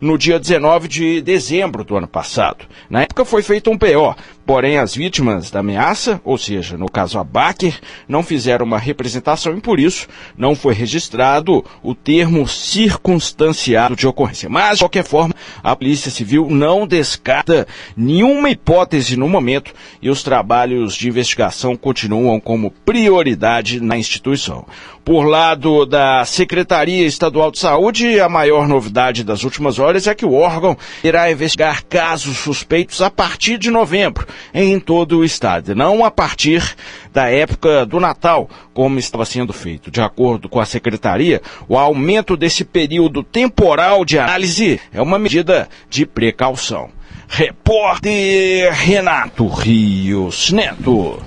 no 0.00 0.16
dia 0.16 0.38
19 0.38 0.86
de 0.86 1.20
dezembro 1.22 1.82
do 1.82 1.96
ano 1.96 2.06
passado. 2.06 2.66
Na 2.88 3.02
época 3.02 3.24
foi 3.24 3.42
feito 3.42 3.68
um 3.68 3.76
PO, 3.76 4.14
porém 4.44 4.78
as 4.78 4.94
vítimas 4.94 5.50
da 5.50 5.60
ameaça, 5.60 6.20
ou 6.24 6.36
seja, 6.36 6.76
no 6.76 6.88
caso 6.90 7.18
a 7.18 7.24
Baker, 7.24 7.78
não 8.08 8.22
fizeram 8.22 8.66
uma 8.66 8.78
representação 8.78 9.56
e 9.56 9.60
por 9.60 9.78
isso 9.78 10.08
não 10.36 10.54
foi 10.54 10.74
registrado 10.74 11.64
o 11.82 11.94
termo 11.94 12.46
circunstanciado 12.48 13.94
de 13.94 14.06
ocorrência. 14.06 14.48
Mas, 14.48 14.78
de 14.78 14.84
qualquer 14.84 15.04
forma, 15.04 15.34
a 15.62 15.76
Polícia 15.76 16.10
Civil 16.10 16.48
não 16.50 16.86
descarta 16.86 17.66
nenhuma 17.96 18.50
hipótese 18.50 19.16
no 19.16 19.28
momento 19.28 19.72
e 20.02 20.10
os 20.10 20.22
trabalhos 20.22 20.94
de 20.94 21.08
investigação 21.08 21.76
continuam 21.76 22.40
como 22.40 22.70
prioridade 22.70 23.80
na 23.80 23.96
instituição. 23.96 24.66
Por 25.04 25.24
lado 25.24 25.86
da 25.86 26.24
Secretaria 26.24 27.06
Estadual 27.06 27.50
de 27.50 27.58
Saúde, 27.58 28.20
a 28.20 28.28
maior 28.28 28.68
novidade 28.68 29.24
das 29.24 29.44
últimas 29.44 29.78
horas 29.78 30.06
é 30.06 30.14
que 30.14 30.26
o 30.26 30.34
órgão 30.34 30.76
irá 31.02 31.30
investigar 31.30 31.84
casos 31.86 32.36
suspeitos 32.36 33.00
a 33.00 33.10
partir 33.10 33.58
de 33.58 33.70
novembro 33.70 34.26
em 34.52 34.78
todo 34.78 35.18
o 35.18 35.24
estado, 35.24 35.74
não 35.74 36.04
a 36.04 36.10
partir 36.10 36.76
da 37.12 37.28
época 37.28 37.86
do 37.86 37.98
Natal, 37.98 38.48
como 38.74 38.98
estava 38.98 39.24
sendo 39.24 39.52
feito. 39.52 39.90
De 39.90 40.02
acordo 40.02 40.48
com 40.48 40.60
a 40.60 40.66
Secretaria, 40.66 41.40
o 41.66 41.78
aumento 41.78 42.36
desse 42.36 42.64
período 42.64 43.22
temporal 43.22 44.04
de 44.04 44.18
análise 44.18 44.78
é 44.92 45.00
uma 45.00 45.18
medida 45.18 45.68
de 45.88 46.04
precaução. 46.04 46.90
Repórter 47.26 48.72
Renato 48.72 49.46
Rios 49.46 50.50
Neto. 50.50 51.22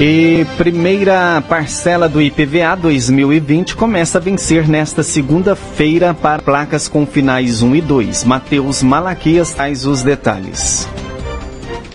E 0.00 0.46
primeira 0.56 1.42
parcela 1.48 2.08
do 2.08 2.22
IPVA 2.22 2.76
2020 2.76 3.74
começa 3.74 4.18
a 4.18 4.20
vencer 4.20 4.68
nesta 4.68 5.02
segunda-feira 5.02 6.14
para 6.14 6.40
placas 6.40 6.86
com 6.86 7.04
finais 7.04 7.62
1 7.62 7.74
e 7.74 7.80
2. 7.80 8.22
Matheus 8.22 8.80
Malaquias 8.80 9.52
traz 9.54 9.84
os 9.84 10.04
detalhes. 10.04 10.88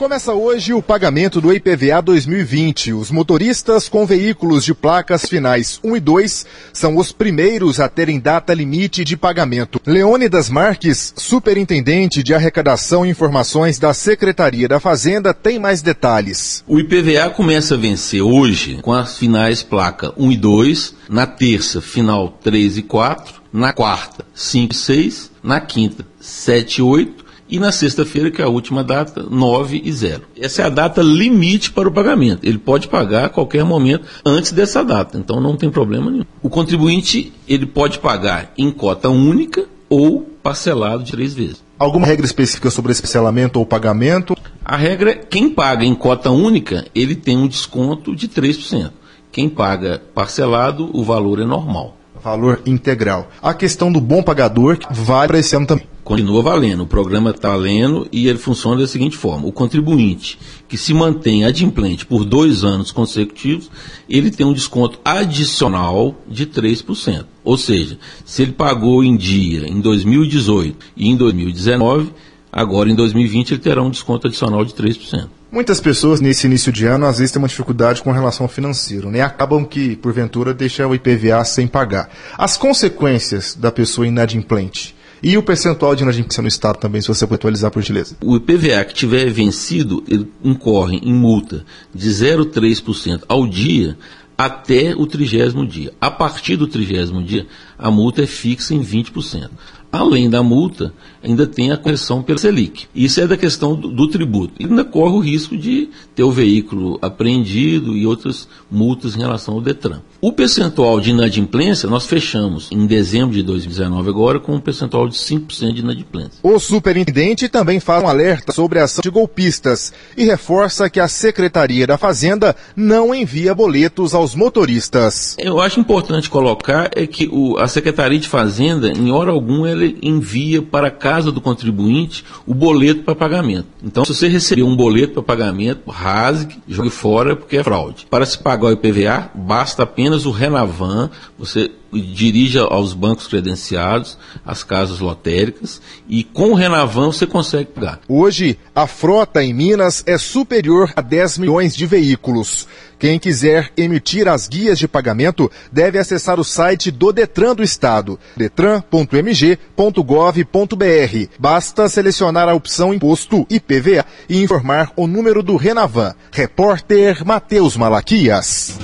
Começa 0.03 0.33
hoje 0.33 0.73
o 0.73 0.81
pagamento 0.81 1.39
do 1.39 1.53
IPVA 1.53 2.01
2020. 2.01 2.91
Os 2.91 3.09
motoristas 3.09 3.87
com 3.87 4.05
veículos 4.05 4.65
de 4.65 4.73
placas 4.73 5.25
finais 5.25 5.79
1 5.81 5.95
e 5.95 5.99
2 6.01 6.45
são 6.73 6.97
os 6.97 7.13
primeiros 7.13 7.79
a 7.79 7.87
terem 7.87 8.19
data 8.19 8.53
limite 8.53 9.05
de 9.05 9.15
pagamento. 9.15 9.79
Leônidas 9.87 10.49
Marques, 10.49 11.13
superintendente 11.15 12.21
de 12.21 12.33
arrecadação 12.33 13.05
e 13.05 13.09
informações 13.09 13.79
da 13.79 13.93
Secretaria 13.93 14.67
da 14.67 14.77
Fazenda, 14.77 15.33
tem 15.33 15.57
mais 15.57 15.81
detalhes. 15.81 16.65
O 16.67 16.77
IPVA 16.81 17.29
começa 17.29 17.75
a 17.75 17.77
vencer 17.77 18.21
hoje 18.21 18.79
com 18.81 18.91
as 18.91 19.17
finais 19.17 19.63
placa 19.63 20.13
1 20.17 20.33
e 20.33 20.35
2, 20.35 20.95
na 21.07 21.25
terça 21.25 21.79
final 21.81 22.27
3 22.43 22.79
e 22.79 22.81
4, 22.81 23.41
na 23.53 23.71
quarta 23.71 24.25
5 24.35 24.73
e 24.73 24.75
6, 24.75 25.31
na 25.41 25.61
quinta 25.61 26.05
7 26.19 26.79
e 26.79 26.81
8 26.81 27.22
e 27.49 27.59
na 27.59 27.71
sexta-feira, 27.71 28.31
que 28.31 28.41
é 28.41 28.45
a 28.45 28.49
última 28.49 28.83
data, 28.83 29.23
9 29.29 29.81
e 29.83 29.91
0. 29.91 30.23
Essa 30.39 30.63
é 30.63 30.65
a 30.65 30.69
data 30.69 31.01
limite 31.01 31.71
para 31.71 31.87
o 31.87 31.91
pagamento. 31.91 32.39
Ele 32.43 32.57
pode 32.57 32.87
pagar 32.87 33.25
a 33.25 33.29
qualquer 33.29 33.63
momento 33.63 34.05
antes 34.25 34.51
dessa 34.51 34.83
data, 34.83 35.17
então 35.17 35.39
não 35.39 35.55
tem 35.55 35.69
problema 35.69 36.09
nenhum. 36.09 36.25
O 36.41 36.49
contribuinte, 36.49 37.33
ele 37.47 37.65
pode 37.65 37.99
pagar 37.99 38.53
em 38.57 38.71
cota 38.71 39.09
única 39.09 39.65
ou 39.89 40.21
parcelado 40.41 41.03
de 41.03 41.11
três 41.11 41.33
vezes. 41.33 41.63
Alguma 41.77 42.07
regra 42.07 42.25
específica 42.25 42.69
sobre 42.69 42.91
esse 42.91 43.01
parcelamento 43.01 43.59
ou 43.59 43.65
pagamento? 43.65 44.35
A 44.63 44.75
regra 44.75 45.11
é 45.11 45.15
quem 45.15 45.49
paga 45.49 45.85
em 45.85 45.93
cota 45.93 46.31
única, 46.31 46.85
ele 46.95 47.15
tem 47.15 47.37
um 47.37 47.47
desconto 47.47 48.15
de 48.15 48.27
3%. 48.27 48.91
Quem 49.31 49.49
paga 49.49 50.01
parcelado, 50.13 50.89
o 50.93 51.03
valor 51.03 51.39
é 51.39 51.45
normal. 51.45 51.97
Valor 52.23 52.61
integral. 52.65 53.29
A 53.41 53.53
questão 53.53 53.91
do 53.91 53.99
bom 53.99 54.23
pagador 54.23 54.77
vale 54.91 55.27
para 55.27 55.39
esse 55.39 55.55
ano 55.55 55.65
também 55.65 55.92
continua 56.03 56.41
valendo. 56.41 56.83
O 56.83 56.87
programa 56.87 57.31
está 57.31 57.49
valendo 57.49 58.07
e 58.11 58.27
ele 58.27 58.37
funciona 58.37 58.81
da 58.81 58.87
seguinte 58.87 59.17
forma: 59.17 59.47
o 59.47 59.51
contribuinte 59.51 60.37
que 60.67 60.77
se 60.77 60.93
mantém 60.93 61.45
adimplente 61.45 62.05
por 62.05 62.25
dois 62.25 62.63
anos 62.63 62.91
consecutivos, 62.91 63.69
ele 64.09 64.31
tem 64.31 64.45
um 64.45 64.53
desconto 64.53 64.99
adicional 65.03 66.15
de 66.27 66.45
3%. 66.45 67.25
Ou 67.43 67.57
seja, 67.57 67.97
se 68.25 68.41
ele 68.41 68.53
pagou 68.53 69.03
em 69.03 69.15
dia 69.15 69.67
em 69.67 69.79
2018 69.81 70.85
e 70.95 71.09
em 71.09 71.15
2019, 71.15 72.11
agora 72.51 72.89
em 72.89 72.95
2020 72.95 73.51
ele 73.51 73.61
terá 73.61 73.81
um 73.81 73.89
desconto 73.89 74.27
adicional 74.27 74.63
de 74.65 74.73
3%. 74.73 75.27
Muitas 75.51 75.79
pessoas 75.79 76.19
nesse 76.19 76.47
início 76.47 76.71
de 76.71 76.87
ano 76.87 77.05
às 77.05 77.19
vezes 77.19 77.31
têm 77.31 77.39
uma 77.39 77.47
dificuldade 77.47 78.01
com 78.01 78.11
relação 78.11 78.45
ao 78.45 78.49
financeiro, 78.49 79.11
né? 79.11 79.21
Acabam 79.21 79.63
que, 79.63 79.95
porventura, 79.97 80.51
deixam 80.51 80.89
o 80.89 80.95
IPVA 80.95 81.45
sem 81.45 81.67
pagar. 81.67 82.09
As 82.35 82.57
consequências 82.57 83.53
da 83.53 83.71
pessoa 83.71 84.07
inadimplente 84.07 84.95
e 85.23 85.37
o 85.37 85.43
percentual 85.43 85.95
de 85.95 86.03
inadimplência 86.03 86.41
no 86.41 86.49
Estado 86.49 86.77
também, 86.77 87.01
se 87.01 87.07
você 87.07 87.25
puder 87.25 87.37
atualizar, 87.37 87.71
por 87.71 87.81
gentileza. 87.81 88.17
O 88.21 88.35
IPVA 88.35 88.83
que 88.83 88.93
tiver 88.93 89.31
vencido, 89.31 90.03
ele 90.07 90.29
incorre 90.43 90.97
em 90.97 91.13
multa 91.13 91.65
de 91.95 92.09
0,3% 92.09 93.23
ao 93.29 93.47
dia 93.47 93.97
até 94.37 94.93
o 94.93 95.07
trigésimo 95.07 95.65
dia. 95.65 95.93
A 96.01 96.11
partir 96.11 96.57
do 96.57 96.67
trigésimo 96.67 97.23
dia, 97.23 97.47
a 97.77 97.89
multa 97.89 98.23
é 98.23 98.27
fixa 98.27 98.73
em 98.73 98.83
20%. 98.83 99.49
Além 99.89 100.29
da 100.29 100.43
multa, 100.43 100.93
ainda 101.23 101.47
tem 101.47 101.71
a 101.71 101.77
correção 101.77 102.21
pela 102.21 102.37
Selic. 102.37 102.87
Isso 102.93 103.21
é 103.21 103.27
da 103.27 103.37
questão 103.37 103.75
do, 103.75 103.87
do, 103.89 104.07
tributo. 104.07 104.53
E 104.59 104.65
ainda 104.65 104.83
corre 104.83 105.15
o 105.15 105.19
risco 105.19 105.57
de 105.57 105.89
ter 106.13 106.23
o 106.23 106.31
veículo 106.31 106.99
apreendido 107.01 107.95
e 107.95 108.05
outras 108.05 108.47
multas 108.69 109.15
em 109.15 109.19
relação 109.19 109.55
ao 109.55 109.61
Detran. 109.61 110.01
O 110.19 110.31
percentual 110.31 110.99
de 110.99 111.11
inadimplência, 111.11 111.89
nós 111.89 112.05
fechamos 112.05 112.69
em 112.71 112.85
dezembro 112.85 113.33
de 113.33 113.43
2019 113.43 114.09
agora 114.09 114.39
com 114.39 114.55
um 114.55 114.59
percentual 114.59 115.07
de 115.07 115.15
5% 115.15 115.73
de 115.73 115.81
inadimplência. 115.81 116.39
O 116.43 116.59
superintendente 116.59 117.47
também 117.47 117.79
faz 117.79 118.03
um 118.03 118.07
alerta 118.07 118.53
sobre 118.53 118.79
a 118.79 118.83
ação 118.83 119.01
de 119.01 119.09
golpistas 119.09 119.93
e 120.17 120.25
reforça 120.25 120.89
que 120.89 120.99
a 120.99 121.07
Secretaria 121.07 121.87
da 121.87 121.97
Fazenda 121.97 122.55
não 122.75 123.13
envia 123.13 123.53
boletos 123.53 124.13
aos 124.13 124.35
motoristas. 124.35 125.35
Eu 125.39 125.59
acho 125.59 125.79
importante 125.79 126.29
colocar 126.29 126.89
é 126.95 127.05
que 127.05 127.29
o, 127.31 127.57
a 127.57 127.67
Secretaria 127.67 128.19
de 128.19 128.27
Fazenda, 128.27 128.89
em 128.89 129.11
hora 129.11 129.31
alguma, 129.31 129.69
ela 129.69 129.85
envia 130.01 130.61
para 130.61 130.87
a 130.87 130.91
casa 131.13 131.31
do 131.31 131.39
contribuinte 131.39 132.25
o 132.47 132.55
boleto 132.55 133.03
para 133.03 133.13
pagamento. 133.13 133.67
Então, 133.83 134.03
se 134.03 134.15
você 134.15 134.27
receber 134.27 134.63
um 134.63 134.75
boleto 134.75 135.13
para 135.13 135.35
pagamento, 135.35 135.91
rasgue, 135.91 136.57
jogue 136.67 136.89
fora, 136.89 137.35
porque 137.35 137.57
é 137.57 137.63
fraude. 137.63 138.07
Para 138.09 138.25
se 138.25 138.37
pagar 138.39 138.67
o 138.67 138.71
IPVA, 138.71 139.29
basta 139.35 139.83
apenas 139.83 140.25
o 140.25 140.31
Renavan, 140.31 141.11
você 141.37 141.69
dirige 141.91 142.57
aos 142.57 142.93
bancos 142.93 143.27
credenciados, 143.27 144.17
às 144.43 144.63
casas 144.63 144.99
lotéricas, 144.99 145.79
e 146.09 146.23
com 146.23 146.51
o 146.51 146.55
Renavan 146.55 147.11
você 147.11 147.27
consegue 147.27 147.69
pagar. 147.69 147.99
Hoje, 148.07 148.57
a 148.73 148.87
frota 148.87 149.43
em 149.43 149.53
Minas 149.53 150.03
é 150.07 150.17
superior 150.17 150.91
a 150.95 151.01
10 151.01 151.37
milhões 151.37 151.75
de 151.75 151.85
veículos. 151.85 152.67
Quem 153.03 153.19
quiser 153.19 153.69
emitir 153.75 154.29
as 154.29 154.47
guias 154.47 154.79
de 154.79 154.87
pagamento 154.87 155.51
deve 155.69 155.99
acessar 155.99 156.39
o 156.39 156.43
site 156.45 156.89
do 156.89 157.11
Detran 157.11 157.53
do 157.53 157.61
Estado, 157.61 158.17
detran.mg.gov.br. 158.37 161.27
Basta 161.37 161.89
selecionar 161.89 162.47
a 162.47 162.53
opção 162.53 162.93
Imposto 162.93 163.45
IPVA 163.49 164.05
e 164.29 164.41
informar 164.41 164.93
o 164.95 165.05
número 165.05 165.43
do 165.43 165.57
Renavan. 165.57 166.15
Repórter 166.31 167.25
Matheus 167.25 167.75
Malaquias. 167.75 168.79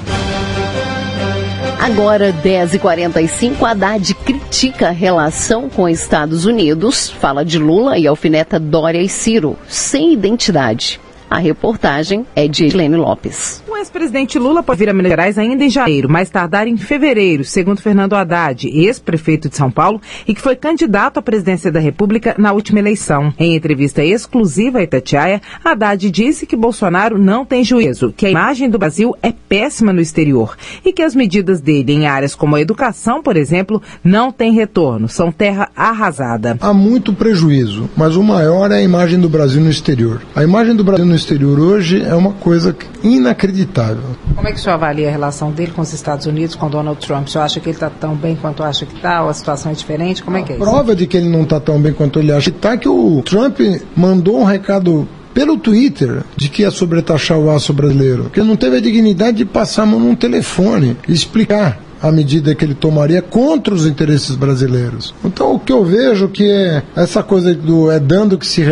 Agora, 1.80 2.34
10h45, 2.34 3.64
Haddad 3.64 4.14
critica 4.16 4.90
a 4.90 4.92
relação 4.92 5.70
com 5.70 5.88
Estados 5.88 6.44
Unidos, 6.44 7.10
fala 7.10 7.46
de 7.46 7.58
Lula 7.58 7.98
e 7.98 8.06
alfineta 8.06 8.60
Dória 8.60 9.02
e 9.02 9.08
Ciro, 9.08 9.58
sem 9.70 10.12
identidade. 10.12 11.00
A 11.30 11.38
reportagem 11.38 12.26
é 12.36 12.48
de 12.48 12.66
Helene 12.66 12.96
Lopes. 12.96 13.62
O 13.68 13.78
ex-presidente 13.78 14.40
Lula 14.40 14.64
pode 14.64 14.80
vir 14.80 14.90
a 14.90 14.94
Minas 14.94 15.12
Gerais 15.12 15.38
ainda 15.38 15.64
em 15.64 15.70
janeiro, 15.70 16.10
mais 16.10 16.30
tardar 16.30 16.68
em 16.68 16.76
fevereiro, 16.76 17.44
segundo 17.44 17.82
Fernando 17.82 18.16
Haddad, 18.16 18.68
ex-prefeito 18.68 19.48
de 19.48 19.56
São 19.56 19.70
Paulo 19.70 20.02
e 20.28 20.34
que 20.34 20.42
foi 20.42 20.56
candidato 20.56 21.20
à 21.20 21.22
presidência 21.22 21.72
da 21.72 21.80
República 21.80 22.34
na 22.38 22.52
última 22.52 22.80
eleição. 22.80 23.32
Em 23.38 23.56
entrevista 23.56 24.04
exclusiva 24.04 24.80
a 24.80 24.84
Itatiaia, 24.84 25.40
Haddad 25.64 26.10
disse 26.10 26.48
que 26.48 26.56
Bolsonaro 26.56 27.20
não 27.20 27.46
tem 27.46 27.64
juízo, 27.64 28.12
que 28.18 28.26
a 28.26 28.32
imagem 28.32 28.68
do 28.68 28.80
Brasil 28.80 29.16
é 29.22 29.32
péssima 29.32 29.94
no 29.94 30.02
exterior 30.02 30.58
e 30.84 30.92
que 30.92 31.04
as 31.04 31.14
medidas 31.14 31.62
dele 31.62 31.94
em 31.94 32.08
áreas 32.08 32.34
como 32.34 32.56
a 32.56 32.62
educação, 32.62 33.22
por 33.22 33.38
exemplo, 33.38 33.82
não 34.04 34.32
têm 34.32 34.52
retorno, 34.52 35.08
são 35.08 35.32
terra 35.32 35.70
arrasada. 35.76 36.58
Há 36.60 36.74
muito 36.74 37.14
prejuízo, 37.14 37.88
mas 37.96 38.16
o 38.16 38.24
maior 38.24 38.72
é 38.72 38.78
a 38.78 38.82
imagem 38.82 39.20
do 39.20 39.30
Brasil 39.30 39.62
no 39.62 39.70
exterior. 39.70 40.24
A 40.36 40.44
imagem 40.44 40.76
do 40.76 40.84
Brasil 40.84 41.06
no 41.06 41.19
exterior 41.20 41.60
hoje 41.60 42.02
é 42.02 42.16
uma 42.16 42.34
coisa 42.34 42.76
inacreditável. 43.04 44.04
Como 44.36 44.48
é 44.48 44.52
que 44.52 44.58
o 44.58 44.62
senhor 44.62 44.76
avalia 44.76 45.08
a 45.08 45.12
relação 45.12 45.52
dele 45.52 45.72
com 45.72 45.82
os 45.82 45.94
Estados 45.94 46.26
Unidos, 46.26 46.56
com 46.56 46.70
Donald 46.70 47.00
Trump? 47.06 47.28
O 47.28 47.30
senhor 47.30 47.44
acha 47.44 47.60
que 47.60 47.70
ele 47.70 47.76
está 47.76 47.90
tão 47.90 48.16
bem 48.16 48.36
quanto 48.36 48.64
acha 48.64 48.86
que 48.86 48.96
está? 48.96 49.24
Ou 49.24 49.30
a 49.30 49.34
situação 49.34 49.72
é 49.72 49.76
diferente? 49.76 50.24
Como 50.24 50.38
é 50.38 50.44
que 50.44 50.54
é 50.54 50.56
isso? 50.56 50.64
A 50.64 50.68
prova 50.68 50.96
de 50.96 51.06
que 51.06 51.18
ele 51.18 51.30
não 51.30 51.44
está 51.44 51.60
tão 51.60 51.80
bem 51.80 51.94
quanto 51.94 52.20
ele 52.20 52.32
acha 52.32 52.50
que 52.50 52.58
está 52.58 52.74
é 52.74 52.78
que 52.78 52.90
o 52.90 53.22
Trump 53.24 53.60
mandou 53.96 54.40
um 54.40 54.44
recado 54.44 55.08
pelo 55.34 55.58
Twitter 55.58 56.24
de 56.36 56.50
que 56.50 56.64
ia 56.64 56.72
sobretaxar 56.72 57.38
o 57.38 57.50
aço 57.50 57.74
brasileiro, 57.74 58.30
que 58.32 58.42
não 58.42 58.56
teve 58.56 58.78
a 58.78 58.82
dignidade 58.82 59.38
de 59.38 59.46
passar 59.46 59.84
a 59.84 59.86
mão 59.86 60.00
num 60.00 60.16
telefone 60.16 60.98
e 61.08 61.14
explicar 61.14 61.80
a 62.02 62.12
medida 62.12 62.56
que 62.56 62.64
ele 62.64 62.74
tomaria 62.74 63.22
contra 63.22 63.74
os 63.74 63.86
interesses 63.86 64.36
brasileiros. 64.36 65.14
Então 65.24 65.56
o 65.56 65.60
que 65.60 65.72
eu 65.72 65.84
vejo 65.84 66.30
que 66.30 66.50
é 66.50 66.84
essa 66.96 67.22
coisa 67.22 67.54
do 67.54 67.92
é 67.92 68.00
dando 68.00 68.38
que 68.38 68.48
se 68.48 68.64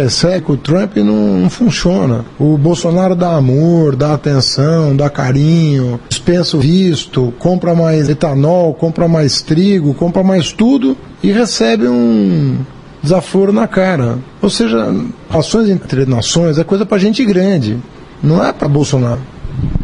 com 0.43 0.53
o 0.53 0.57
Trump 0.57 0.97
não, 0.97 1.39
não 1.39 1.49
funciona. 1.49 2.25
O 2.39 2.57
Bolsonaro 2.57 3.15
dá 3.15 3.35
amor, 3.35 3.95
dá 3.95 4.13
atenção, 4.13 4.95
dá 4.95 5.09
carinho, 5.09 5.99
dispensa 6.07 6.57
o 6.57 6.59
visto, 6.59 7.33
compra 7.39 7.73
mais 7.73 8.09
etanol, 8.09 8.73
compra 8.73 9.07
mais 9.07 9.41
trigo, 9.41 9.93
compra 9.93 10.23
mais 10.23 10.51
tudo 10.51 10.97
e 11.23 11.31
recebe 11.31 11.87
um 11.87 12.57
desaforo 13.01 13.51
na 13.51 13.67
cara. 13.67 14.17
Ou 14.41 14.49
seja, 14.49 14.93
ações 15.29 15.69
entre 15.69 16.05
nações 16.05 16.57
é 16.57 16.63
coisa 16.63 16.85
para 16.85 16.97
gente 16.97 17.23
grande, 17.25 17.77
não 18.21 18.43
é 18.43 18.51
para 18.53 18.67
Bolsonaro. 18.67 19.21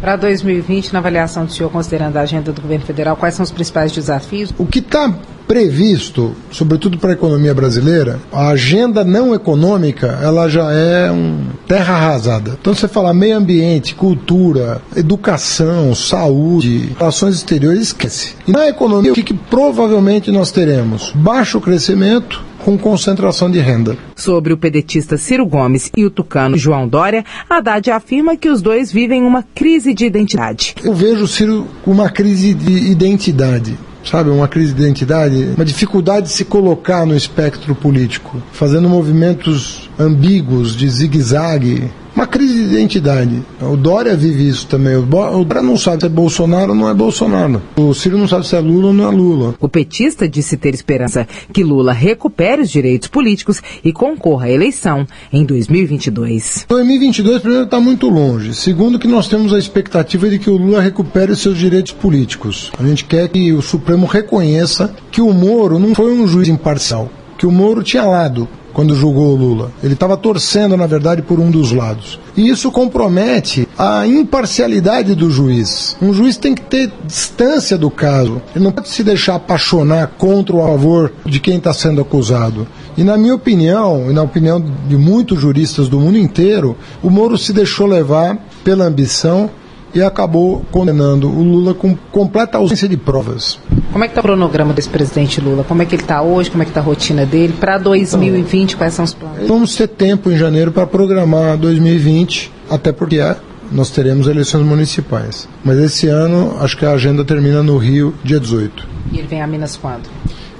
Para 0.04 0.18
2020, 0.18 0.92
na 0.92 1.00
avaliação 1.00 1.46
do 1.46 1.54
senhor, 1.54 1.70
considerando 1.70 2.18
a 2.18 2.22
agenda 2.24 2.52
do 2.52 2.62
governo 2.62 2.86
federal, 2.86 3.16
quais 3.16 3.36
são 3.36 3.44
os 3.46 3.52
principais 3.52 3.90
desafios? 3.90 4.54
O 4.58 4.66
que 4.66 4.80
está 4.80 5.16
previsto, 5.48 6.36
sobretudo 6.52 6.98
para 6.98 7.12
a 7.12 7.14
economia 7.14 7.54
brasileira, 7.54 8.20
a 8.32 8.50
agenda 8.50 9.04
não 9.04 9.34
econômica, 9.34 10.20
ela 10.22 10.50
já 10.50 10.72
é 10.72 11.12
um 11.12 11.46
terra 11.68 11.96
arrasada. 11.96 12.58
Então 12.60 12.74
você 12.74 12.88
fala 12.88 13.14
meio 13.14 13.38
ambiente, 13.38 13.96
cultura, 13.96 14.82
educação, 14.96 15.94
saúde, 15.96 16.90
relações 16.98 17.36
exteriores, 17.36 17.82
esquece. 17.82 18.36
E 18.48 18.52
na 18.52 18.68
economia, 18.68 19.12
o 19.12 19.16
que, 19.16 19.24
que 19.24 19.34
provavelmente 19.34 20.32
nós 20.32 20.52
teremos? 20.52 21.12
Baixo 21.16 21.60
crescimento, 21.60 22.42
com 22.64 22.78
concentração 22.78 23.52
de 23.52 23.60
renda. 23.60 23.98
Sobre 24.16 24.54
o 24.54 24.58
pedetista 24.58 25.18
Ciro 25.18 25.46
Gomes 25.46 25.92
e 25.96 26.06
o 26.06 26.10
tucano 26.10 26.58
João 26.58 26.88
Dória, 26.88 27.26
Haddad 27.50 27.92
afirma 27.92 28.38
que 28.38 28.50
os 28.50 28.62
dois 28.62 28.92
vivem 28.92 29.24
uma 29.24 29.44
crise 29.44 29.94
de 29.94 30.06
identidade. 30.06 30.76
Eu 30.84 30.94
vejo 30.94 31.26
o 31.26 31.28
Ciro 31.28 31.68
com 31.84 31.92
uma 31.92 32.10
crise 32.10 32.54
de 32.54 32.92
identidade 32.92 33.78
sabe, 34.04 34.30
uma 34.30 34.48
crise 34.48 34.74
de 34.74 34.82
identidade, 34.82 35.54
uma 35.56 35.66
dificuldade 35.66 36.28
de 36.28 36.34
se 36.34 36.46
colocar 36.46 37.06
no 37.06 37.16
espectro 37.16 37.74
político, 37.74 38.42
fazendo 38.52 38.90
movimentos 38.90 39.90
ambíguos 39.98 40.76
de 40.76 40.90
zigue-zague, 40.90 41.92
uma 42.24 42.28
crise 42.28 42.54
de 42.54 42.74
identidade. 42.74 43.44
O 43.62 43.76
Dória 43.76 44.16
vive 44.16 44.48
isso 44.48 44.66
também. 44.68 44.96
O 44.96 45.02
Dória 45.02 45.62
não 45.62 45.78
sabe 45.78 46.00
se 46.00 46.06
é 46.06 46.10
Bolsonaro 46.10 46.72
ou 46.72 46.78
não 46.78 46.90
é 46.90 46.94
Bolsonaro. 46.94 47.62
O 47.76 47.94
Ciro 47.94 48.18
não 48.18 48.28
sabe 48.28 48.48
se 48.48 48.56
é 48.56 48.60
Lula 48.60 48.88
ou 48.88 48.94
não 48.94 49.12
é 49.12 49.12
Lula. 49.12 49.56
O 49.60 49.68
petista 49.68 50.28
disse 50.28 50.56
ter 50.56 50.74
esperança 50.74 51.28
que 51.52 51.64
Lula 51.64 51.92
recupere 51.92 52.62
os 52.62 52.70
direitos 52.70 53.10
políticos 53.10 53.62
e 53.84 53.92
concorra 53.92 54.46
à 54.46 54.52
eleição 54.52 55.06
em 55.34 55.44
2022. 55.44 56.66
2022, 56.70 57.42
primeiro, 57.42 57.66
está 57.66 57.80
muito 57.80 58.10
longe. 58.10 58.56
Segundo, 58.56 58.98
que 58.98 59.08
nós 59.08 59.28
temos 59.28 59.54
a 59.54 59.60
expectativa 59.60 60.30
de 60.30 60.40
que 60.40 60.50
o 60.50 60.58
Lula 60.58 60.82
recupere 60.82 61.34
os 61.34 61.42
seus 61.42 61.58
direitos 61.58 61.92
políticos. 61.92 62.72
A 62.80 62.84
gente 62.84 63.04
quer 63.04 63.28
que 63.28 63.52
o 63.52 63.62
Supremo 63.62 64.06
reconheça 64.06 64.96
que 65.12 65.22
o 65.22 65.34
Moro 65.34 65.78
não 65.78 65.94
foi 65.94 66.14
um 66.14 66.26
juiz 66.26 66.48
imparcial, 66.48 67.12
que 67.38 67.46
o 67.46 67.52
Moro 67.52 67.84
tinha 67.84 68.04
lado 68.04 68.48
quando 68.74 68.96
julgou 68.96 69.34
o 69.34 69.36
Lula. 69.36 69.72
Ele 69.84 69.94
estava 69.94 70.18
torcendo, 70.18 70.76
na 70.76 70.88
verdade, 70.88 71.22
por 71.22 71.40
um 71.40 71.52
dos 71.52 71.72
lados. 71.72 72.20
E 72.36 72.50
isso 72.50 72.72
compromete 72.72 73.68
a 73.78 74.08
imparcialidade 74.08 75.16
do 75.16 75.30
juiz. 75.30 75.96
Um 76.02 76.14
juiz 76.14 76.38
tem 76.38 76.56
que 76.56 76.64
ter 76.64 76.92
distância 77.06 77.78
do 77.78 77.92
caso. 77.92 78.42
Ele 78.56 78.64
não 78.64 78.72
pode 78.72 78.90
se 78.90 79.04
deixar 79.04 79.36
apaixonar 79.36 80.08
contra 80.18 80.58
a 80.58 80.68
favor 80.68 81.14
de 81.26 81.40
quem 81.40 81.58
está 81.58 81.74
sendo 81.74 82.02
acusado. 82.02 82.68
E 82.98 83.04
na 83.04 83.18
minha 83.18 83.36
opinião, 83.36 84.10
e 84.10 84.14
na 84.14 84.24
opinião 84.24 84.64
de 84.88 84.98
muitos 84.98 85.40
juristas 85.40 85.88
do 85.88 86.00
mundo 86.00 86.18
inteiro, 86.18 86.76
o 87.02 87.10
Moro 87.10 87.38
se 87.38 87.54
deixou 87.54 87.88
levar 87.88 88.38
pela 88.64 88.86
ambição 88.86 89.50
e 89.94 90.02
acabou 90.02 90.66
condenando 90.72 91.30
o 91.30 91.44
Lula 91.44 91.74
com 91.74 91.96
completa 92.12 92.58
ausência 92.58 92.88
de 92.88 92.98
provas. 92.98 93.60
Como 93.92 94.04
é 94.04 94.08
que 94.08 94.12
está 94.12 94.22
o 94.22 94.24
cronograma 94.24 94.74
desse 94.74 94.90
presidente 94.90 95.40
Lula? 95.40 95.64
Como 95.64 95.82
é 95.82 95.86
que 95.86 95.96
ele 95.96 96.02
está 96.02 96.22
hoje? 96.22 96.50
Como 96.50 96.64
é 96.64 96.66
que 96.66 96.72
está 96.72 96.82
a 96.82 96.84
rotina 96.84 97.26
dele? 97.26 97.54
Para 97.60 97.78
2020, 97.78 98.70
então, 98.70 98.78
quais 98.80 98.94
são 98.94 99.06
os 99.06 99.14
planos? 99.14 99.48
Vamos 99.48 99.76
ter 99.76 99.88
tempo 99.88 100.32
em 100.32 100.38
janeiro 100.38 100.72
para 100.72 100.88
programar 100.88 101.58
2020, 101.58 102.52
até 102.70 102.92
porque 102.92 103.20
é, 103.20 103.36
nós 103.72 103.90
teremos 103.90 104.28
eleições 104.28 104.66
municipais. 104.66 105.48
Mas 105.64 105.78
esse 105.78 106.08
ano, 106.08 106.58
acho 106.60 106.78
que 106.78 106.86
a 106.86 106.92
agenda 106.92 107.24
termina 107.24 107.62
no 107.62 107.78
Rio, 107.78 108.14
dia 108.24 108.40
18. 108.40 108.88
E 109.12 109.20
ele 109.20 109.28
vem 109.28 109.42
a 109.42 109.48
Minas 109.48 109.78
quando? 109.78 110.10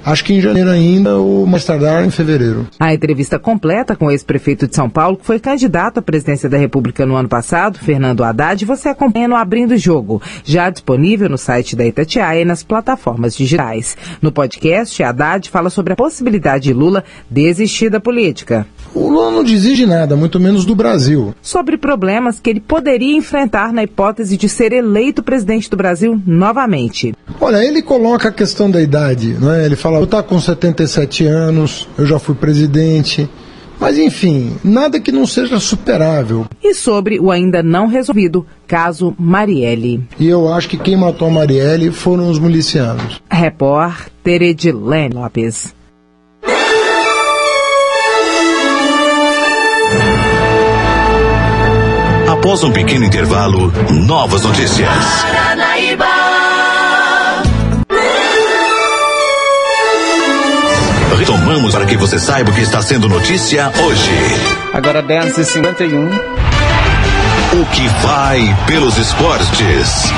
Acho 0.04 0.24
que 0.24 0.34
em 0.34 0.40
janeiro 0.40 0.70
ainda, 0.70 1.16
ou 1.16 1.46
mais 1.46 1.64
tardar 1.64 2.04
em 2.04 2.10
fevereiro. 2.10 2.66
A 2.78 2.92
entrevista 2.92 3.38
completa 3.38 3.96
com 3.96 4.06
o 4.06 4.10
ex-prefeito 4.10 4.66
de 4.66 4.76
São 4.76 4.88
Paulo, 4.90 5.16
que 5.16 5.24
foi 5.24 5.38
candidato 5.38 5.98
à 5.98 6.02
presidência 6.02 6.48
da 6.48 6.58
República 6.58 7.06
no 7.06 7.16
ano 7.16 7.28
passado, 7.28 7.78
Fernando 7.78 8.22
Haddad, 8.22 8.64
você 8.64 8.90
acompanha 8.90 9.28
no 9.28 9.36
Abrindo 9.36 9.72
o 9.72 9.78
Jogo, 9.78 10.20
já 10.44 10.68
disponível 10.68 11.28
no 11.28 11.38
site 11.38 11.74
da 11.74 11.86
Itatiaia 11.86 12.42
e 12.42 12.44
nas 12.44 12.62
plataformas 12.62 13.34
digitais. 13.34 13.96
No 14.20 14.30
podcast, 14.30 15.02
Haddad 15.02 15.48
fala 15.48 15.70
sobre 15.70 15.94
a 15.94 15.96
possibilidade 15.96 16.64
de 16.64 16.72
Lula 16.72 17.04
desistir 17.30 17.88
da 17.88 18.00
política. 18.00 18.66
O 18.94 19.08
Lula 19.08 19.30
não 19.30 19.42
desiste 19.42 19.86
nada, 19.86 20.14
muito 20.14 20.38
menos 20.38 20.64
do 20.64 20.74
Brasil. 20.74 21.34
Sobre 21.42 21.76
problemas 21.76 22.38
que 22.38 22.50
ele 22.50 22.60
poderia 22.60 23.16
enfrentar 23.16 23.72
na 23.72 23.82
hipótese 23.82 24.36
de 24.36 24.48
ser 24.48 24.72
eleito 24.72 25.22
presidente 25.22 25.68
do 25.68 25.76
Brasil 25.76 26.20
novamente. 26.24 27.12
Olha, 27.40 27.64
ele 27.64 27.82
coloca 27.82 28.28
a 28.28 28.32
questão 28.32 28.70
da 28.70 28.80
idade, 28.80 29.36
é? 29.58 29.66
Ele 29.66 29.74
fala, 29.74 29.93
eu 30.00 30.06
tá 30.06 30.22
com 30.22 30.40
77 30.40 31.26
anos, 31.26 31.88
eu 31.96 32.06
já 32.06 32.18
fui 32.18 32.34
presidente. 32.34 33.28
Mas 33.78 33.98
enfim, 33.98 34.56
nada 34.62 35.00
que 35.00 35.12
não 35.12 35.26
seja 35.26 35.58
superável. 35.58 36.46
E 36.62 36.74
sobre 36.74 37.18
o 37.18 37.30
ainda 37.30 37.62
não 37.62 37.86
resolvido 37.86 38.46
caso 38.66 39.14
Marielle. 39.18 40.02
E 40.18 40.28
eu 40.28 40.52
acho 40.52 40.68
que 40.68 40.76
quem 40.76 40.96
matou 40.96 41.28
a 41.28 41.30
Marielle 41.30 41.90
foram 41.90 42.30
os 42.30 42.38
milicianos. 42.38 43.20
Repórter 43.30 44.42
Edilene 44.42 45.14
Lopes. 45.14 45.74
Após 52.28 52.62
um 52.62 52.72
pequeno 52.72 53.04
intervalo, 53.04 53.72
novas 54.06 54.42
notícias. 54.44 54.88
Retomamos 61.16 61.72
para 61.72 61.86
que 61.86 61.96
você 61.96 62.18
saiba 62.18 62.50
o 62.50 62.54
que 62.54 62.60
está 62.60 62.82
sendo 62.82 63.08
notícia 63.08 63.70
hoje. 63.84 64.10
Agora 64.72 65.02
10h51. 65.02 66.08
O 67.52 67.66
que 67.66 67.86
vai 68.04 68.40
pelos 68.66 68.98
esportes. 68.98 70.12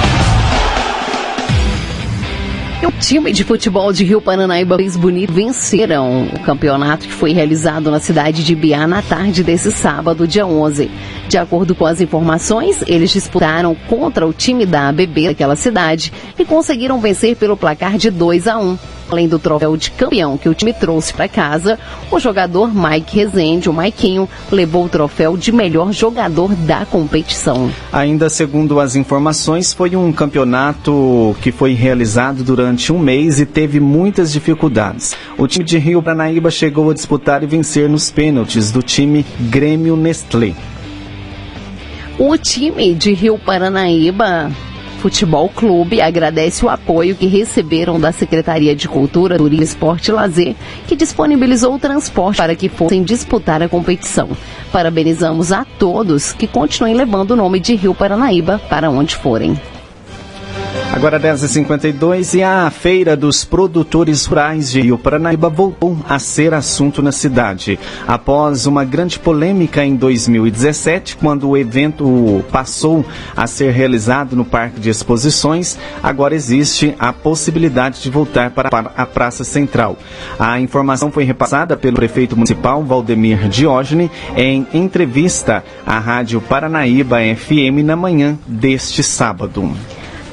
O 2.82 2.90
time 2.98 3.30
de 3.32 3.44
futebol 3.44 3.92
de 3.92 4.04
Rio 4.04 4.22
Paranaíba 4.22 4.76
fez 4.76 4.96
bonito 4.96 5.32
venceram 5.32 6.28
o 6.32 6.40
campeonato 6.40 7.06
que 7.06 7.12
foi 7.12 7.32
realizado 7.32 7.90
na 7.90 8.00
cidade 8.00 8.42
de 8.42 8.54
Biá 8.54 8.86
na 8.86 9.02
tarde 9.02 9.44
desse 9.44 9.70
sábado, 9.72 10.26
dia 10.26 10.46
11. 10.46 10.90
De 11.28 11.36
acordo 11.36 11.74
com 11.74 11.84
as 11.84 12.00
informações, 12.00 12.82
eles 12.86 13.10
disputaram 13.10 13.74
contra 13.88 14.26
o 14.26 14.32
time 14.32 14.64
da 14.64 14.88
ABB 14.88 15.28
daquela 15.28 15.56
cidade 15.56 16.12
e 16.38 16.44
conseguiram 16.44 17.00
vencer 17.00 17.36
pelo 17.36 17.56
placar 17.56 17.98
de 17.98 18.10
2 18.10 18.46
a 18.46 18.58
1. 18.58 18.78
Além 19.10 19.28
do 19.28 19.38
troféu 19.38 19.76
de 19.76 19.90
campeão 19.92 20.36
que 20.36 20.48
o 20.48 20.54
time 20.54 20.72
trouxe 20.72 21.12
para 21.12 21.28
casa, 21.28 21.78
o 22.10 22.18
jogador 22.18 22.72
Mike 22.74 23.16
Rezende, 23.16 23.70
o 23.70 23.72
Maiquinho, 23.72 24.28
levou 24.50 24.84
o 24.84 24.88
troféu 24.88 25.36
de 25.36 25.52
melhor 25.52 25.92
jogador 25.92 26.54
da 26.54 26.84
competição. 26.84 27.70
Ainda 27.92 28.28
segundo 28.28 28.80
as 28.80 28.96
informações, 28.96 29.72
foi 29.72 29.94
um 29.94 30.12
campeonato 30.12 31.36
que 31.40 31.52
foi 31.52 31.72
realizado 31.72 32.42
durante 32.42 32.92
um 32.92 32.98
mês 32.98 33.38
e 33.38 33.46
teve 33.46 33.78
muitas 33.78 34.32
dificuldades. 34.32 35.16
O 35.38 35.46
time 35.46 35.64
de 35.64 35.78
Rio 35.78 36.02
Paranaíba 36.02 36.50
chegou 36.50 36.90
a 36.90 36.94
disputar 36.94 37.42
e 37.42 37.46
vencer 37.46 37.88
nos 37.88 38.10
pênaltis 38.10 38.70
do 38.70 38.82
time 38.82 39.24
Grêmio 39.40 39.96
Nestlé. 39.96 40.54
O 42.18 42.36
time 42.38 42.94
de 42.94 43.12
Rio 43.12 43.38
Paranaíba 43.38 44.50
Futebol 45.06 45.48
Clube 45.48 46.00
agradece 46.00 46.64
o 46.64 46.68
apoio 46.68 47.14
que 47.14 47.28
receberam 47.28 48.00
da 48.00 48.10
Secretaria 48.10 48.74
de 48.74 48.88
Cultura, 48.88 49.36
Turismo, 49.36 49.62
Esporte 49.62 50.08
e 50.08 50.12
Lazer, 50.12 50.56
que 50.88 50.96
disponibilizou 50.96 51.76
o 51.76 51.78
transporte 51.78 52.38
para 52.38 52.56
que 52.56 52.68
fossem 52.68 53.04
disputar 53.04 53.62
a 53.62 53.68
competição. 53.68 54.28
Parabenizamos 54.72 55.52
a 55.52 55.64
todos 55.64 56.32
que 56.32 56.48
continuem 56.48 56.96
levando 56.96 57.30
o 57.30 57.36
nome 57.36 57.60
de 57.60 57.76
Rio 57.76 57.94
Paranaíba 57.94 58.60
para 58.68 58.90
onde 58.90 59.14
forem. 59.14 59.56
Agora 60.92 61.20
10h52 61.20 62.38
e 62.38 62.42
a 62.42 62.70
Feira 62.70 63.14
dos 63.14 63.44
Produtores 63.44 64.24
Rurais 64.24 64.70
de 64.70 64.80
Rio 64.80 64.96
Paranaíba 64.96 65.48
voltou 65.48 65.96
a 66.08 66.18
ser 66.18 66.54
assunto 66.54 67.02
na 67.02 67.12
cidade. 67.12 67.78
Após 68.08 68.66
uma 68.66 68.82
grande 68.82 69.18
polêmica 69.18 69.84
em 69.84 69.94
2017, 69.94 71.16
quando 71.16 71.50
o 71.50 71.56
evento 71.56 72.42
passou 72.50 73.04
a 73.36 73.46
ser 73.46 73.72
realizado 73.72 74.34
no 74.34 74.44
Parque 74.44 74.80
de 74.80 74.88
Exposições, 74.88 75.78
agora 76.02 76.34
existe 76.34 76.94
a 76.98 77.12
possibilidade 77.12 78.00
de 78.02 78.10
voltar 78.10 78.50
para 78.50 78.68
a 78.96 79.06
Praça 79.06 79.44
Central. 79.44 79.98
A 80.38 80.58
informação 80.58 81.10
foi 81.10 81.24
repassada 81.24 81.76
pelo 81.76 81.96
prefeito 81.96 82.34
municipal 82.34 82.82
Valdemir 82.82 83.48
Diógene 83.48 84.10
em 84.34 84.66
entrevista 84.72 85.62
à 85.86 85.98
Rádio 85.98 86.40
Paranaíba 86.40 87.18
FM 87.36 87.84
na 87.84 87.96
manhã 87.96 88.38
deste 88.46 89.02
sábado. 89.02 89.76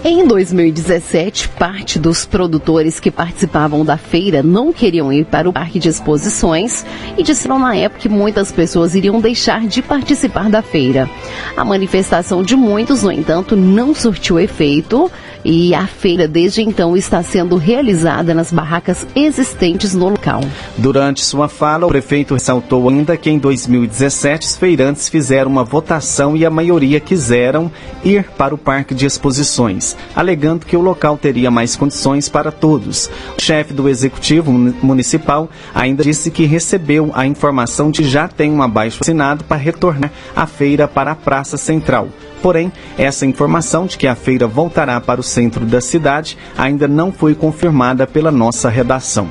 Em 0.05 0.27
2017, 0.27 1.47
parte 1.47 1.97
dos 1.97 2.25
produtores 2.25 2.99
que 2.99 3.09
participavam 3.09 3.85
da 3.85 3.95
feira 3.95 4.43
não 4.43 4.73
queriam 4.73 5.13
ir 5.13 5.23
para 5.23 5.47
o 5.47 5.53
parque 5.53 5.79
de 5.79 5.87
exposições 5.87 6.85
e 7.17 7.23
disseram 7.23 7.57
na 7.57 7.73
época 7.73 8.01
que 8.01 8.09
muitas 8.09 8.51
pessoas 8.51 8.95
iriam 8.95 9.21
deixar 9.21 9.65
de 9.65 9.81
participar 9.81 10.49
da 10.49 10.61
feira. 10.61 11.09
A 11.55 11.63
manifestação 11.63 12.43
de 12.43 12.53
muitos, 12.53 13.01
no 13.01 13.13
entanto, 13.13 13.55
não 13.55 13.95
surtiu 13.95 14.37
efeito 14.37 15.09
e 15.43 15.73
a 15.73 15.87
feira 15.87 16.27
desde 16.27 16.61
então 16.61 16.95
está 16.95 17.21
sendo 17.21 17.57
realizada 17.57 18.33
nas 18.33 18.51
barracas 18.51 19.05
existentes 19.15 19.93
no 19.93 20.09
local. 20.09 20.41
Durante 20.77 21.23
sua 21.23 21.47
fala, 21.47 21.85
o 21.85 21.89
prefeito 21.89 22.33
ressaltou 22.33 22.89
ainda 22.89 23.17
que 23.17 23.29
em 23.29 23.37
2017 23.37 24.47
os 24.47 24.55
feirantes 24.55 25.09
fizeram 25.09 25.51
uma 25.51 25.63
votação 25.63 26.35
e 26.35 26.45
a 26.45 26.49
maioria 26.49 26.99
quiseram 26.99 27.71
ir 28.03 28.23
para 28.37 28.55
o 28.55 28.57
parque 28.57 28.93
de 28.93 29.05
exposições, 29.05 29.95
alegando 30.15 30.65
que 30.65 30.77
o 30.77 30.81
local 30.81 31.17
teria 31.17 31.51
mais 31.51 31.75
condições 31.75 32.29
para 32.29 32.51
todos. 32.51 33.09
O 33.37 33.41
chefe 33.41 33.73
do 33.73 33.89
executivo 33.89 34.51
municipal 34.51 35.49
ainda 35.73 36.03
disse 36.03 36.31
que 36.31 36.45
recebeu 36.45 37.11
a 37.13 37.25
informação 37.25 37.91
de 37.91 38.03
já 38.03 38.27
tem 38.27 38.51
um 38.51 38.61
abaixo 38.61 38.99
assinado 39.01 39.43
para 39.43 39.57
retornar 39.57 40.11
a 40.35 40.45
feira 40.45 40.87
para 40.87 41.11
a 41.11 41.15
Praça 41.15 41.57
Central. 41.57 42.07
Porém, 42.43 42.73
essa 42.97 43.25
informação 43.25 43.85
de 43.85 43.97
que 43.97 44.05
a 44.05 44.15
feira 44.15 44.45
voltará 44.45 44.99
para 44.99 45.21
o 45.21 45.23
centro 45.23 45.65
da 45.65 45.79
cidade 45.79 46.37
ainda 46.57 46.89
não 46.89 47.09
foi 47.09 47.33
confirmada 47.33 48.05
pela 48.05 48.33
nossa 48.33 48.69
redação. 48.69 49.29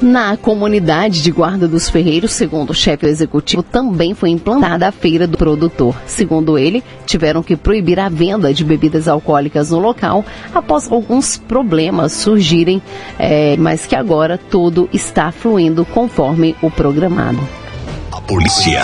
Na 0.00 0.36
comunidade 0.36 1.22
de 1.22 1.32
Guarda 1.32 1.66
dos 1.66 1.90
Ferreiros, 1.90 2.32
segundo 2.32 2.70
o 2.70 2.74
chefe 2.74 3.06
executivo, 3.06 3.64
também 3.64 4.14
foi 4.14 4.30
implantada 4.30 4.86
a 4.86 4.92
feira 4.92 5.26
do 5.26 5.36
produtor. 5.36 5.96
Segundo 6.06 6.56
ele, 6.56 6.84
tiveram 7.04 7.42
que 7.42 7.56
proibir 7.56 7.98
a 7.98 8.08
venda 8.08 8.54
de 8.54 8.64
bebidas 8.64 9.08
alcoólicas 9.08 9.70
no 9.70 9.80
local 9.80 10.24
após 10.54 10.90
alguns 10.90 11.36
problemas 11.36 12.12
surgirem, 12.12 12.80
é, 13.18 13.56
mas 13.56 13.86
que 13.86 13.96
agora 13.96 14.38
tudo 14.38 14.88
está 14.92 15.32
fluindo 15.32 15.84
conforme 15.84 16.54
o 16.62 16.70
programado. 16.70 17.40
A 18.12 18.20
polícia 18.20 18.82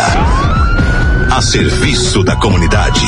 a 1.31 1.43
serviço 1.43 2.25
da 2.25 2.35
comunidade. 2.37 3.05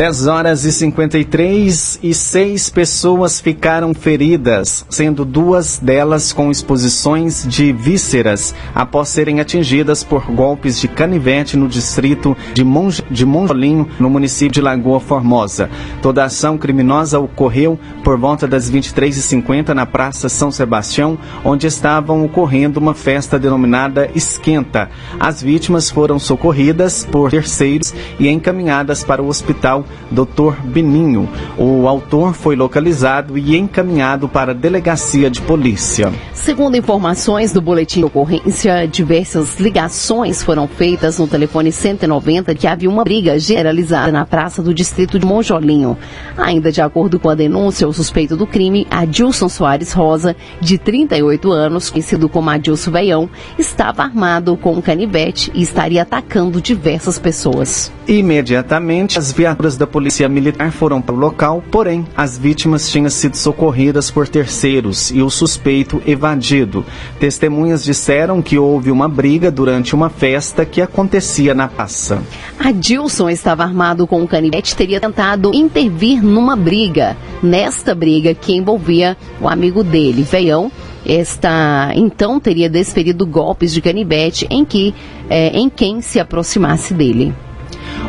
10 0.00 0.28
horas 0.28 0.64
e 0.64 0.72
53 0.72 1.98
e 2.02 2.14
seis 2.14 2.70
pessoas 2.70 3.38
ficaram 3.38 3.92
feridas, 3.92 4.82
sendo 4.88 5.26
duas 5.26 5.76
delas 5.76 6.32
com 6.32 6.50
exposições 6.50 7.46
de 7.46 7.70
vísceras 7.70 8.54
após 8.74 9.10
serem 9.10 9.40
atingidas 9.40 10.02
por 10.02 10.24
golpes 10.24 10.80
de 10.80 10.88
canivete 10.88 11.54
no 11.54 11.68
distrito 11.68 12.34
de, 12.54 12.64
Monj 12.64 13.02
de 13.10 13.26
Monjolinho, 13.26 13.86
no 14.00 14.08
município 14.08 14.54
de 14.54 14.62
Lagoa 14.62 15.00
Formosa. 15.00 15.68
Toda 16.00 16.22
a 16.22 16.26
ação 16.28 16.56
criminosa 16.56 17.18
ocorreu 17.18 17.78
por 18.02 18.16
volta 18.16 18.48
das 18.48 18.72
23h50 18.72 19.74
na 19.74 19.84
Praça 19.84 20.30
São 20.30 20.50
Sebastião, 20.50 21.18
onde 21.44 21.66
estavam 21.66 22.24
ocorrendo 22.24 22.80
uma 22.80 22.94
festa 22.94 23.38
denominada 23.38 24.10
Esquenta. 24.14 24.88
As 25.20 25.42
vítimas 25.42 25.90
foram 25.90 26.18
socorridas 26.18 27.04
por 27.04 27.30
terceiros 27.30 27.92
e 28.18 28.28
encaminhadas 28.28 29.04
para 29.04 29.22
o 29.22 29.28
hospital 29.28 29.84
Dr. 30.10 30.60
Beninho. 30.64 31.28
O 31.56 31.86
autor 31.86 32.34
foi 32.34 32.56
localizado 32.56 33.38
e 33.38 33.56
encaminhado 33.56 34.28
para 34.28 34.52
a 34.52 34.54
delegacia 34.54 35.30
de 35.30 35.40
polícia. 35.40 36.12
Segundo 36.34 36.76
informações 36.76 37.52
do 37.52 37.60
boletim 37.60 38.00
de 38.00 38.06
ocorrência, 38.06 38.88
diversas 38.88 39.58
ligações 39.60 40.42
foram 40.42 40.66
feitas 40.66 41.18
no 41.18 41.28
telefone 41.28 41.70
190 41.70 42.54
que 42.54 42.66
havia 42.66 42.88
uma 42.88 43.04
briga 43.04 43.38
generalizada 43.38 44.10
na 44.10 44.24
praça 44.24 44.62
do 44.62 44.74
distrito 44.74 45.18
de 45.18 45.26
Monjolinho. 45.26 45.96
Ainda 46.36 46.72
de 46.72 46.80
acordo 46.80 47.18
com 47.18 47.28
a 47.28 47.34
denúncia, 47.34 47.86
o 47.86 47.92
suspeito 47.92 48.36
do 48.36 48.46
crime, 48.46 48.86
Adilson 48.90 49.48
Soares 49.48 49.92
Rosa, 49.92 50.34
de 50.60 50.78
38 50.78 51.52
anos, 51.52 51.90
conhecido 51.90 52.28
como 52.28 52.50
Adilson 52.50 52.90
Veião, 52.90 53.30
estava 53.58 54.02
armado 54.02 54.56
com 54.56 54.72
um 54.72 54.80
canivete 54.80 55.50
e 55.54 55.62
estaria 55.62 56.02
atacando 56.02 56.60
diversas 56.60 57.18
pessoas. 57.18 57.92
Imediatamente, 58.06 59.18
as 59.18 59.32
viaturas 59.32 59.76
da 59.80 59.86
polícia 59.86 60.28
militar 60.28 60.70
foram 60.70 61.00
para 61.00 61.14
o 61.14 61.18
local, 61.18 61.64
porém, 61.70 62.06
as 62.14 62.36
vítimas 62.36 62.90
tinham 62.90 63.08
sido 63.08 63.34
socorridas 63.34 64.10
por 64.10 64.28
terceiros 64.28 65.10
e 65.10 65.22
o 65.22 65.30
suspeito 65.30 66.02
evadido. 66.06 66.84
Testemunhas 67.18 67.82
disseram 67.82 68.42
que 68.42 68.58
houve 68.58 68.90
uma 68.90 69.08
briga 69.08 69.50
durante 69.50 69.94
uma 69.94 70.10
festa 70.10 70.66
que 70.66 70.82
acontecia 70.82 71.54
na 71.54 71.66
praça. 71.66 72.22
Adilson 72.58 73.30
estava 73.30 73.62
armado 73.62 74.06
com 74.06 74.20
um 74.20 74.26
canivete 74.26 74.74
e 74.74 74.76
teria 74.76 75.00
tentado 75.00 75.50
intervir 75.54 76.22
numa 76.22 76.54
briga. 76.54 77.16
Nesta 77.42 77.94
briga 77.94 78.34
que 78.34 78.54
envolvia 78.54 79.16
o 79.40 79.48
amigo 79.48 79.82
dele, 79.82 80.22
Veião, 80.22 80.70
esta 81.06 81.90
então 81.94 82.38
teria 82.38 82.68
desferido 82.68 83.24
golpes 83.24 83.72
de 83.72 83.80
canivete 83.80 84.46
em 84.50 84.62
que 84.62 84.94
é, 85.30 85.58
em 85.58 85.70
quem 85.70 86.02
se 86.02 86.20
aproximasse 86.20 86.92
dele. 86.92 87.34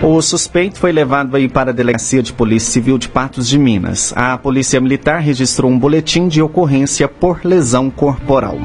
O 0.01 0.21
suspeito 0.21 0.79
foi 0.79 0.91
levado 0.91 1.31
para 1.53 1.69
a 1.69 1.73
Delegacia 1.73 2.23
de 2.23 2.33
Polícia 2.33 2.71
Civil 2.71 2.97
de 2.97 3.07
Patos 3.07 3.47
de 3.47 3.59
Minas. 3.59 4.11
A 4.15 4.37
Polícia 4.37 4.81
Militar 4.81 5.19
registrou 5.19 5.69
um 5.69 5.77
boletim 5.77 6.27
de 6.27 6.41
ocorrência 6.41 7.07
por 7.07 7.45
lesão 7.45 7.89
corporal. 7.89 8.57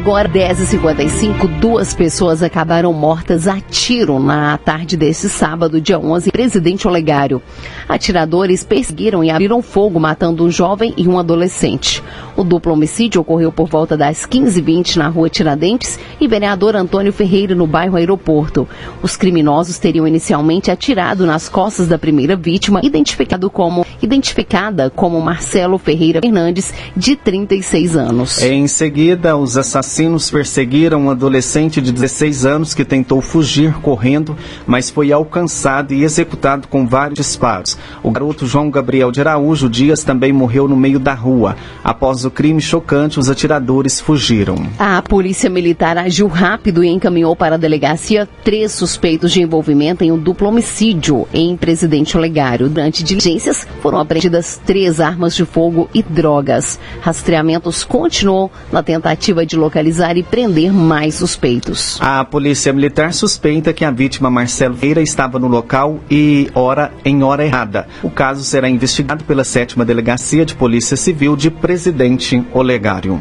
Agora, 0.00 0.26
10h55, 0.26 1.60
duas 1.60 1.92
pessoas 1.92 2.42
acabaram 2.42 2.90
mortas 2.90 3.46
a 3.46 3.60
tiro 3.60 4.18
na 4.18 4.56
tarde 4.56 4.96
desse 4.96 5.28
sábado, 5.28 5.78
dia 5.78 5.98
11, 5.98 6.32
Presidente 6.32 6.88
Olegário. 6.88 7.42
Atiradores 7.86 8.64
perseguiram 8.64 9.22
e 9.22 9.30
abriram 9.30 9.60
fogo, 9.60 10.00
matando 10.00 10.42
um 10.42 10.50
jovem 10.50 10.94
e 10.96 11.06
um 11.06 11.18
adolescente. 11.18 12.02
O 12.34 12.42
duplo 12.42 12.72
homicídio 12.72 13.20
ocorreu 13.20 13.52
por 13.52 13.68
volta 13.68 13.94
das 13.94 14.24
15h20 14.24 14.96
na 14.96 15.08
rua 15.08 15.28
Tiradentes 15.28 15.98
e 16.18 16.26
vereador 16.26 16.74
Antônio 16.76 17.12
Ferreira, 17.12 17.54
no 17.54 17.66
bairro 17.66 17.96
Aeroporto. 17.96 18.66
Os 19.02 19.18
criminosos 19.18 19.78
teriam 19.78 20.08
inicialmente 20.08 20.70
atirado 20.70 21.26
nas 21.26 21.46
costas 21.46 21.86
da 21.86 21.98
primeira 21.98 22.36
vítima, 22.36 22.80
identificado 22.82 23.50
como, 23.50 23.84
identificada 24.02 24.90
como 24.90 25.20
Marcelo 25.20 25.78
Ferreira 25.78 26.20
Fernandes, 26.20 26.72
de 26.96 27.16
36 27.16 27.96
anos. 27.96 28.42
Em 28.42 28.66
seguida, 28.66 29.36
os 29.36 29.56
assassinos 29.56 30.30
perseguiram 30.30 31.02
um 31.02 31.10
adolescente 31.10 31.80
de 31.80 31.92
16 31.92 32.46
anos 32.46 32.74
que 32.74 32.84
tentou 32.84 33.20
fugir 33.20 33.74
correndo, 33.80 34.36
mas 34.66 34.90
foi 34.90 35.12
alcançado 35.12 35.92
e 35.92 36.02
executado 36.02 36.68
com 36.68 36.86
vários 36.86 37.18
disparos. 37.18 37.78
O 38.02 38.10
garoto 38.10 38.46
João 38.46 38.70
Gabriel 38.70 39.10
de 39.10 39.20
Araújo 39.20 39.68
Dias 39.68 40.02
também 40.02 40.32
morreu 40.32 40.66
no 40.68 40.76
meio 40.76 40.98
da 40.98 41.14
rua. 41.14 41.56
Após 41.82 42.24
o 42.24 42.30
crime 42.30 42.60
chocante, 42.60 43.18
os 43.18 43.28
atiradores 43.28 44.00
fugiram. 44.00 44.56
A 44.78 45.02
polícia 45.02 45.50
militar 45.50 45.98
agiu 45.98 46.26
rápido 46.26 46.82
e 46.84 46.88
encaminhou 46.88 47.34
para 47.34 47.54
a 47.54 47.58
delegacia 47.58 48.28
três 48.44 48.72
suspeitos 48.72 49.32
de 49.32 49.42
envolvimento 49.42 50.04
em 50.04 50.12
um 50.12 50.18
duplo 50.18 50.48
homicídio 50.48 51.26
em 51.32 51.56
Presidente 51.56 52.16
Olegário. 52.16 52.68
Durante 52.68 53.02
diligências, 53.02 53.66
foram 53.80 53.89
apreendidas 53.98 54.60
três 54.64 55.00
armas 55.00 55.34
de 55.34 55.44
fogo 55.44 55.88
e 55.92 56.02
drogas. 56.02 56.78
Rastreamentos 57.00 57.82
continuam 57.82 58.50
na 58.70 58.82
tentativa 58.82 59.44
de 59.44 59.56
localizar 59.56 60.16
e 60.16 60.22
prender 60.22 60.72
mais 60.72 61.16
suspeitos. 61.16 61.98
A 62.00 62.24
polícia 62.24 62.72
militar 62.72 63.12
suspeita 63.12 63.72
que 63.72 63.84
a 63.84 63.90
vítima 63.90 64.30
Marcelo 64.30 64.76
Feira 64.76 65.02
estava 65.02 65.38
no 65.38 65.48
local 65.48 66.00
e 66.10 66.50
hora 66.54 66.92
em 67.04 67.22
hora 67.22 67.44
errada. 67.44 67.86
O 68.02 68.10
caso 68.10 68.44
será 68.44 68.68
investigado 68.68 69.24
pela 69.24 69.44
sétima 69.44 69.84
delegacia 69.84 70.44
de 70.44 70.54
Polícia 70.54 70.96
Civil 70.96 71.36
de 71.36 71.50
Presidente 71.50 72.44
Olegário. 72.52 73.20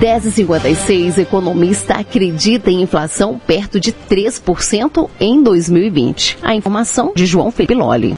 10,56, 0.00 1.18
economista 1.18 1.92
acredita 1.92 2.70
em 2.70 2.80
inflação 2.80 3.38
perto 3.38 3.78
de 3.78 3.92
3% 3.92 5.10
em 5.20 5.42
2020. 5.42 6.38
A 6.42 6.54
informação 6.54 7.12
de 7.14 7.26
João 7.26 7.50
Felipe 7.50 7.74
Loli. 7.74 8.16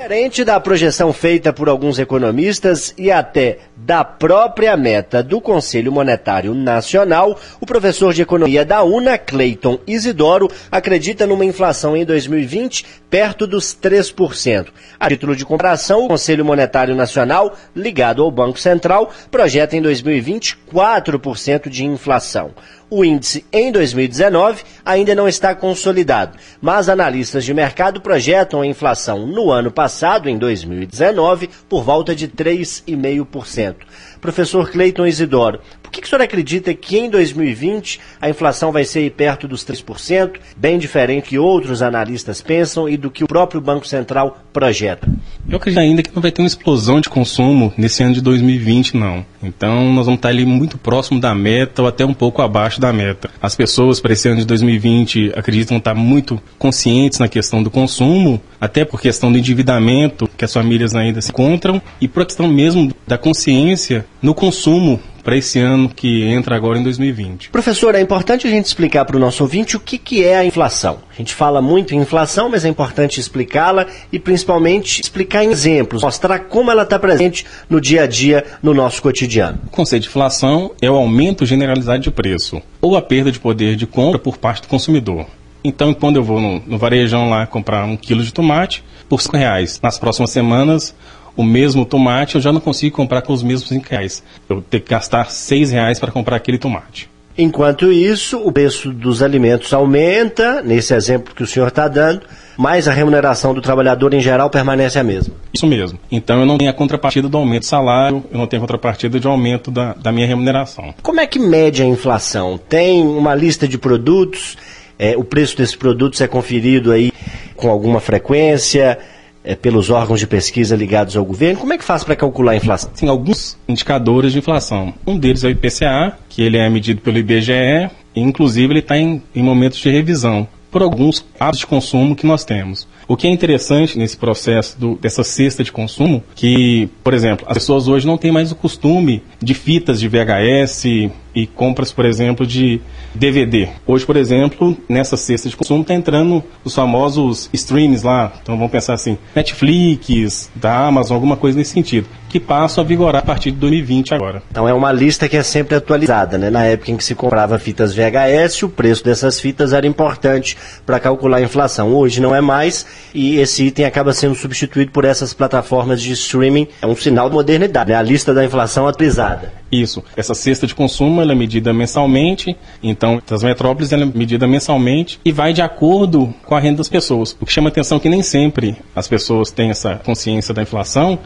Diferente 0.00 0.44
da 0.44 0.58
projeção 0.58 1.12
feita 1.12 1.52
por 1.52 1.68
alguns 1.68 1.98
economistas 1.98 2.94
e 2.96 3.10
até 3.10 3.58
da 3.76 4.02
própria 4.02 4.74
meta 4.74 5.22
do 5.22 5.42
Conselho 5.42 5.92
Monetário 5.92 6.54
Nacional, 6.54 7.38
o 7.60 7.66
professor 7.66 8.14
de 8.14 8.22
economia 8.22 8.64
da 8.64 8.82
UNA, 8.82 9.18
Cleiton 9.18 9.78
Isidoro, 9.86 10.50
acredita 10.72 11.26
numa 11.26 11.44
inflação 11.44 11.94
em 11.94 12.06
2020 12.06 12.86
perto 13.10 13.46
dos 13.46 13.76
3%. 13.76 14.68
A 14.98 15.08
título 15.10 15.36
de 15.36 15.44
comparação, 15.44 16.06
o 16.06 16.08
Conselho 16.08 16.46
Monetário 16.46 16.96
Nacional, 16.96 17.54
ligado 17.76 18.22
ao 18.22 18.30
Banco 18.30 18.58
Central, 18.58 19.10
projeta 19.30 19.76
em 19.76 19.82
2020 19.82 20.60
4% 20.72 21.68
de 21.68 21.84
inflação. 21.84 22.52
O 22.92 23.04
índice 23.04 23.44
em 23.52 23.70
2019 23.70 24.64
ainda 24.84 25.14
não 25.14 25.28
está 25.28 25.54
consolidado, 25.54 26.36
mas 26.60 26.88
analistas 26.88 27.44
de 27.44 27.54
mercado 27.54 28.00
projetam 28.00 28.62
a 28.62 28.66
inflação 28.66 29.28
no 29.28 29.52
ano 29.52 29.70
passado, 29.70 30.28
em 30.28 30.36
2019, 30.36 31.48
por 31.68 31.84
volta 31.84 32.16
de 32.16 32.26
3,5%. 32.26 33.76
Professor 34.20 34.68
Cleiton 34.68 35.06
Isidoro, 35.06 35.60
por 35.90 35.94
que, 35.94 36.02
que 36.02 36.06
o 36.06 36.10
senhor 36.10 36.22
acredita 36.22 36.72
que 36.72 36.96
em 36.96 37.10
2020 37.10 37.98
a 38.20 38.30
inflação 38.30 38.70
vai 38.70 38.84
ser 38.84 39.10
perto 39.10 39.48
dos 39.48 39.64
3%, 39.64 40.36
bem 40.56 40.78
diferente 40.78 41.30
que 41.30 41.38
outros 41.38 41.82
analistas 41.82 42.40
pensam 42.40 42.88
e 42.88 42.96
do 42.96 43.10
que 43.10 43.24
o 43.24 43.26
próprio 43.26 43.60
Banco 43.60 43.84
Central 43.84 44.38
projeta? 44.52 45.08
Eu 45.48 45.56
acredito 45.56 45.80
ainda 45.80 46.00
que 46.00 46.14
não 46.14 46.22
vai 46.22 46.30
ter 46.30 46.42
uma 46.42 46.46
explosão 46.46 47.00
de 47.00 47.08
consumo 47.08 47.72
nesse 47.76 48.04
ano 48.04 48.14
de 48.14 48.20
2020, 48.20 48.96
não. 48.96 49.26
Então 49.42 49.92
nós 49.92 50.06
vamos 50.06 50.18
estar 50.18 50.28
ali 50.28 50.46
muito 50.46 50.78
próximo 50.78 51.20
da 51.20 51.34
meta 51.34 51.82
ou 51.82 51.88
até 51.88 52.06
um 52.06 52.14
pouco 52.14 52.40
abaixo 52.40 52.80
da 52.80 52.92
meta. 52.92 53.28
As 53.42 53.56
pessoas 53.56 53.98
para 53.98 54.12
esse 54.12 54.28
ano 54.28 54.38
de 54.38 54.46
2020 54.46 55.32
acreditam 55.34 55.76
estar 55.76 55.94
muito 55.94 56.40
conscientes 56.56 57.18
na 57.18 57.26
questão 57.26 57.64
do 57.64 57.70
consumo, 57.70 58.40
até 58.60 58.84
por 58.84 59.00
questão 59.00 59.32
do 59.32 59.38
endividamento 59.38 60.30
que 60.38 60.44
as 60.44 60.52
famílias 60.52 60.94
ainda 60.94 61.20
se 61.20 61.30
encontram 61.30 61.82
e 62.00 62.06
por 62.06 62.24
questão 62.24 62.46
mesmo 62.46 62.94
da 63.08 63.18
consciência 63.18 64.06
no 64.22 64.34
consumo 64.34 65.00
para 65.30 65.36
esse 65.36 65.60
ano 65.60 65.88
que 65.88 66.24
entra 66.24 66.56
agora 66.56 66.76
em 66.76 66.82
2020. 66.82 67.50
Professor, 67.50 67.94
é 67.94 68.00
importante 68.00 68.48
a 68.48 68.50
gente 68.50 68.64
explicar 68.64 69.04
para 69.04 69.16
o 69.16 69.20
nosso 69.20 69.44
ouvinte 69.44 69.76
o 69.76 69.80
que, 69.80 69.96
que 69.96 70.24
é 70.24 70.36
a 70.36 70.44
inflação. 70.44 70.98
A 71.08 71.16
gente 71.16 71.36
fala 71.36 71.62
muito 71.62 71.94
em 71.94 71.98
inflação, 71.98 72.48
mas 72.48 72.64
é 72.64 72.68
importante 72.68 73.20
explicá-la 73.20 73.86
e 74.10 74.18
principalmente 74.18 75.00
explicar 75.00 75.44
em 75.44 75.52
exemplos, 75.52 76.02
mostrar 76.02 76.36
como 76.40 76.68
ela 76.68 76.82
está 76.82 76.98
presente 76.98 77.46
no 77.68 77.80
dia 77.80 78.02
a 78.02 78.06
dia, 78.08 78.44
no 78.60 78.74
nosso 78.74 79.00
cotidiano. 79.00 79.60
O 79.68 79.70
conceito 79.70 80.02
de 80.02 80.08
inflação 80.08 80.72
é 80.82 80.90
o 80.90 80.96
aumento 80.96 81.46
generalizado 81.46 82.02
de 82.02 82.10
preço 82.10 82.60
ou 82.80 82.96
a 82.96 83.02
perda 83.02 83.30
de 83.30 83.38
poder 83.38 83.76
de 83.76 83.86
compra 83.86 84.18
por 84.18 84.36
parte 84.36 84.62
do 84.62 84.66
consumidor. 84.66 85.26
Então, 85.62 85.94
quando 85.94 86.16
eu 86.16 86.24
vou 86.24 86.40
no, 86.40 86.58
no 86.66 86.76
varejão 86.76 87.30
lá 87.30 87.46
comprar 87.46 87.84
um 87.84 87.96
quilo 87.96 88.24
de 88.24 88.32
tomate 88.32 88.82
por 89.08 89.22
cinco 89.22 89.36
reais, 89.36 89.78
nas 89.80 89.96
próximas 89.96 90.30
semanas 90.30 90.92
o 91.36 91.44
mesmo 91.44 91.84
tomate, 91.84 92.34
eu 92.36 92.40
já 92.40 92.52
não 92.52 92.60
consigo 92.60 92.94
comprar 92.94 93.22
com 93.22 93.32
os 93.32 93.42
mesmos 93.42 93.68
5 93.68 93.86
reais. 93.88 94.22
Eu 94.48 94.62
tenho 94.62 94.82
que 94.82 94.90
gastar 94.90 95.30
6 95.30 95.70
reais 95.70 95.98
para 95.98 96.10
comprar 96.10 96.36
aquele 96.36 96.58
tomate. 96.58 97.08
Enquanto 97.38 97.90
isso, 97.90 98.38
o 98.38 98.52
preço 98.52 98.92
dos 98.92 99.22
alimentos 99.22 99.72
aumenta, 99.72 100.60
nesse 100.62 100.92
exemplo 100.92 101.34
que 101.34 101.42
o 101.42 101.46
senhor 101.46 101.68
está 101.68 101.88
dando, 101.88 102.22
mas 102.56 102.86
a 102.86 102.92
remuneração 102.92 103.54
do 103.54 103.62
trabalhador 103.62 104.12
em 104.12 104.20
geral 104.20 104.50
permanece 104.50 104.98
a 104.98 105.04
mesma. 105.04 105.34
Isso 105.54 105.66
mesmo. 105.66 105.98
Então 106.10 106.40
eu 106.40 106.44
não 106.44 106.58
tenho 106.58 106.70
a 106.70 106.74
contrapartida 106.74 107.28
do 107.28 107.38
aumento 107.38 107.60
do 107.60 107.66
salário, 107.66 108.22
eu 108.30 108.38
não 108.38 108.46
tenho 108.46 108.60
a 108.60 108.66
contrapartida 108.66 109.18
de 109.18 109.26
aumento 109.26 109.70
da, 109.70 109.94
da 109.94 110.12
minha 110.12 110.26
remuneração. 110.26 110.92
Como 111.02 111.20
é 111.20 111.26
que 111.26 111.38
mede 111.38 111.82
a 111.82 111.86
inflação? 111.86 112.58
Tem 112.58 113.02
uma 113.02 113.34
lista 113.34 113.66
de 113.66 113.78
produtos, 113.78 114.58
é, 114.98 115.16
o 115.16 115.24
preço 115.24 115.56
desses 115.56 115.74
produtos 115.74 116.20
é 116.20 116.26
conferido 116.26 116.92
aí 116.92 117.10
com 117.56 117.70
alguma 117.70 118.00
frequência? 118.00 118.98
É, 119.44 119.54
pelos 119.54 119.90
órgãos 119.90 120.20
de 120.20 120.26
pesquisa 120.26 120.76
ligados 120.76 121.16
ao 121.16 121.24
governo? 121.24 121.60
Como 121.60 121.72
é 121.72 121.78
que 121.78 121.84
faz 121.84 122.04
para 122.04 122.16
calcular 122.16 122.52
a 122.52 122.56
inflação? 122.56 122.90
Tem 122.94 123.08
alguns 123.08 123.56
indicadores 123.68 124.32
de 124.32 124.38
inflação. 124.38 124.92
Um 125.06 125.18
deles 125.18 125.44
é 125.44 125.48
o 125.48 125.50
IPCA, 125.50 126.16
que 126.28 126.42
ele 126.42 126.58
é 126.58 126.68
medido 126.68 127.00
pelo 127.00 127.18
IBGE, 127.18 127.90
e 128.14 128.20
inclusive 128.20 128.72
ele 128.72 128.80
está 128.80 128.98
em, 128.98 129.22
em 129.34 129.42
momentos 129.42 129.78
de 129.78 129.90
revisão 129.90 130.48
por 130.70 130.82
alguns 130.82 131.24
hábitos 131.38 131.60
de 131.60 131.66
consumo 131.66 132.14
que 132.14 132.26
nós 132.26 132.44
temos. 132.44 132.86
O 133.08 133.16
que 133.16 133.26
é 133.26 133.30
interessante 133.30 133.98
nesse 133.98 134.16
processo 134.16 134.78
do, 134.78 134.94
dessa 134.94 135.24
cesta 135.24 135.64
de 135.64 135.72
consumo, 135.72 136.22
que, 136.34 136.88
por 137.02 137.12
exemplo, 137.12 137.44
as 137.48 137.54
pessoas 137.54 137.88
hoje 137.88 138.06
não 138.06 138.16
têm 138.16 138.30
mais 138.30 138.52
o 138.52 138.54
costume 138.54 139.22
de 139.42 139.52
fitas 139.52 139.98
de 139.98 140.08
VHS 140.08 141.10
e 141.34 141.46
compras, 141.46 141.92
por 141.92 142.04
exemplo, 142.04 142.46
de 142.46 142.80
DVD. 143.14 143.68
Hoje, 143.86 144.04
por 144.04 144.16
exemplo, 144.16 144.76
nessa 144.88 145.16
cesta 145.16 145.48
de 145.48 145.56
consumo 145.56 145.82
está 145.82 145.94
entrando 145.94 146.42
os 146.64 146.74
famosos 146.74 147.48
streams 147.52 148.04
lá. 148.04 148.32
Então 148.42 148.56
vamos 148.56 148.70
pensar 148.70 148.94
assim, 148.94 149.18
Netflix, 149.34 150.50
da 150.54 150.86
Amazon, 150.86 151.14
alguma 151.14 151.36
coisa 151.36 151.58
nesse 151.58 151.72
sentido, 151.72 152.08
que 152.28 152.38
passam 152.38 152.82
a 152.82 152.86
vigorar 152.86 153.22
a 153.22 153.24
partir 153.24 153.50
de 153.50 153.58
2020 153.58 154.14
agora. 154.14 154.42
Então 154.50 154.68
é 154.68 154.72
uma 154.72 154.92
lista 154.92 155.28
que 155.28 155.36
é 155.36 155.42
sempre 155.42 155.74
atualizada, 155.74 156.38
né? 156.38 156.50
Na 156.50 156.64
época 156.64 156.90
em 156.90 156.96
que 156.96 157.04
se 157.04 157.14
comprava 157.14 157.58
fitas 157.58 157.94
VHS, 157.94 158.62
o 158.62 158.68
preço 158.68 159.04
dessas 159.04 159.40
fitas 159.40 159.72
era 159.72 159.86
importante 159.86 160.56
para 160.86 161.00
calcular 161.00 161.38
a 161.38 161.42
inflação. 161.42 161.94
Hoje 161.94 162.20
não 162.20 162.34
é 162.34 162.40
mais 162.40 162.86
e 163.14 163.36
esse 163.38 163.64
item 163.64 163.84
acaba 163.84 164.12
sendo 164.12 164.34
substituído 164.34 164.92
por 164.92 165.04
essas 165.04 165.34
plataformas 165.34 166.00
de 166.00 166.12
streaming. 166.12 166.68
É 166.80 166.86
um 166.86 166.96
sinal 166.96 167.28
de 167.28 167.34
modernidade, 167.34 167.90
né? 167.90 167.96
A 167.96 168.02
lista 168.02 168.32
da 168.32 168.44
inflação 168.44 168.86
atualizada. 168.86 169.59
Isso. 169.70 170.02
Essa 170.16 170.34
cesta 170.34 170.66
de 170.66 170.74
consumo 170.74 171.22
é 171.22 171.34
medida 171.34 171.72
mensalmente, 171.72 172.56
então 172.82 173.22
as 173.30 173.42
metrópoles 173.42 173.92
ela 173.92 174.02
é 174.02 174.06
medida 174.06 174.46
mensalmente 174.46 175.20
e 175.24 175.30
vai 175.30 175.52
de 175.52 175.62
acordo 175.62 176.34
com 176.44 176.54
a 176.54 176.60
renda 176.60 176.78
das 176.78 176.88
pessoas. 176.88 177.36
O 177.40 177.46
que 177.46 177.52
chama 177.52 177.68
atenção 177.68 177.98
é 177.98 178.00
que 178.00 178.08
nem 178.08 178.22
sempre 178.22 178.76
as 178.94 179.06
pessoas 179.06 179.50
têm 179.50 179.70
essa 179.70 179.96
consciência 179.96 180.52
da 180.52 180.62
inflação 180.62 181.18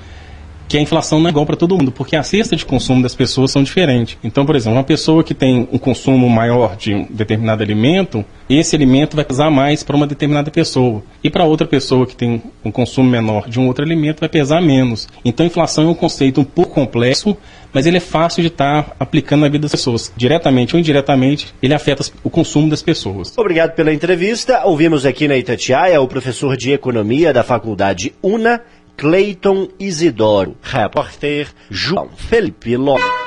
que 0.69 0.79
a 0.79 0.81
inflação 0.81 1.21
não 1.21 1.27
é 1.27 1.31
igual 1.31 1.47
para 1.47 1.57
todo 1.57 1.77
mundo, 1.77 1.93
porque 1.93 2.17
a 2.17 2.23
cesta 2.23 2.57
de 2.57 2.65
consumo 2.65 3.03
das 3.03 3.15
pessoas 3.15 3.51
são 3.51 3.63
diferentes. 3.63 4.17
Então, 4.25 4.47
por 4.47 4.57
exemplo, 4.57 4.79
uma 4.79 4.85
pessoa 4.85 5.23
que 5.23 5.35
tem 5.35 5.69
um 5.71 5.79
consumo 5.79 6.29
maior 6.29 6.77
de 6.77 6.95
um 6.95 7.07
determinado 7.11 7.63
alimento, 7.63 8.25
esse 8.49 8.75
alimento 8.75 9.15
vai 9.15 9.25
pesar 9.25 9.51
mais 9.51 9.83
para 9.83 9.97
uma 9.97 10.07
determinada 10.07 10.51
pessoa. 10.51 11.03
E 11.23 11.31
para 11.31 11.45
outra 11.45 11.67
pessoa 11.67 12.07
que 12.07 12.17
tem 12.17 12.43
um 12.65 12.71
consumo 12.71 13.09
menor 13.09 13.49
de 13.49 13.61
um 13.61 13.67
outro 13.67 13.85
alimento, 13.85 14.21
vai 14.21 14.29
pesar 14.29 14.61
menos. 14.61 15.09
Então, 15.25 15.45
inflação 15.45 15.85
é 15.85 15.89
um 15.89 15.95
conceito 15.95 16.41
um 16.41 16.45
pouco 16.45 16.75
complexo, 16.75 17.37
mas 17.75 17.85
ele 17.85 17.97
é 17.97 18.01
fácil 18.01 18.41
de 18.41 18.49
estar 18.49 18.85
tá 18.85 18.97
aplicando 18.99 19.41
na 19.41 19.49
vida 19.49 19.63
das 19.63 19.73
pessoas. 19.73 20.13
Diretamente 20.17 20.75
ou 20.75 20.81
indiretamente, 20.81 21.53
ele 21.61 21.75
afeta 21.75 22.05
o 22.23 22.31
consumo 22.31 22.71
das 22.71 22.81
pessoas. 22.81 23.37
Obrigado 23.37 23.75
pela 23.75 23.93
entrevista. 23.93 24.65
Ouvimos 24.65 25.05
aqui 25.05 25.27
na 25.27 25.37
Itatiaia 25.37 26.01
o 26.01 26.09
professor 26.09 26.57
de 26.57 26.73
Economia 26.73 27.33
da 27.33 27.43
Faculdade 27.43 28.15
UNA, 28.23 28.63
Cleiton 28.97 29.69
Isidoro. 29.79 30.57
Repórter 30.63 31.49
João 31.69 32.11
Felipe 32.17 32.77
Lopes. 32.77 33.24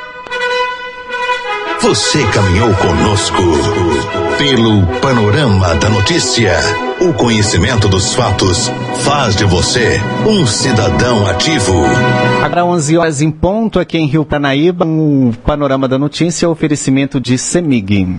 Você 1.81 2.25
caminhou 2.31 2.73
conosco 2.73 3.43
pelo 4.37 4.85
panorama 4.99 5.75
da 5.75 5.87
notícia. 5.89 6.57
O 6.99 7.13
conhecimento 7.13 7.87
dos 7.87 8.15
fatos 8.15 8.71
faz 9.03 9.35
de 9.35 9.45
você 9.45 10.01
um 10.25 10.45
cidadão 10.47 11.27
ativo. 11.27 11.73
Agora 12.43 12.65
11 12.65 12.97
horas 12.97 13.21
em 13.21 13.29
ponto 13.29 13.79
aqui 13.79 13.97
em 13.97 14.07
Rio 14.07 14.25
Paranaíba, 14.25 14.85
um 14.85 15.31
panorama 15.31 15.87
da 15.87 15.99
notícia, 15.99 16.49
oferecimento 16.49 17.19
de 17.21 17.37
Semig. 17.37 18.17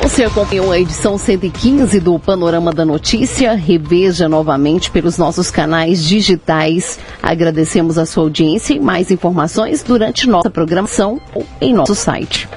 Você 0.00 0.22
acompanhou 0.22 0.70
a 0.70 0.78
edição 0.78 1.18
115 1.18 1.98
do 1.98 2.16
Panorama 2.20 2.72
da 2.72 2.84
Notícia. 2.84 3.54
Reveja 3.54 4.28
novamente 4.28 4.92
pelos 4.92 5.18
nossos 5.18 5.50
canais 5.50 6.04
digitais. 6.04 7.00
Agradecemos 7.20 7.98
a 7.98 8.06
sua 8.06 8.22
audiência 8.22 8.74
e 8.74 8.78
mais 8.78 9.10
informações 9.10 9.82
durante 9.82 10.28
nossa 10.28 10.48
programação 10.48 11.20
ou 11.34 11.44
em 11.60 11.74
nosso 11.74 11.96
site. 11.96 12.48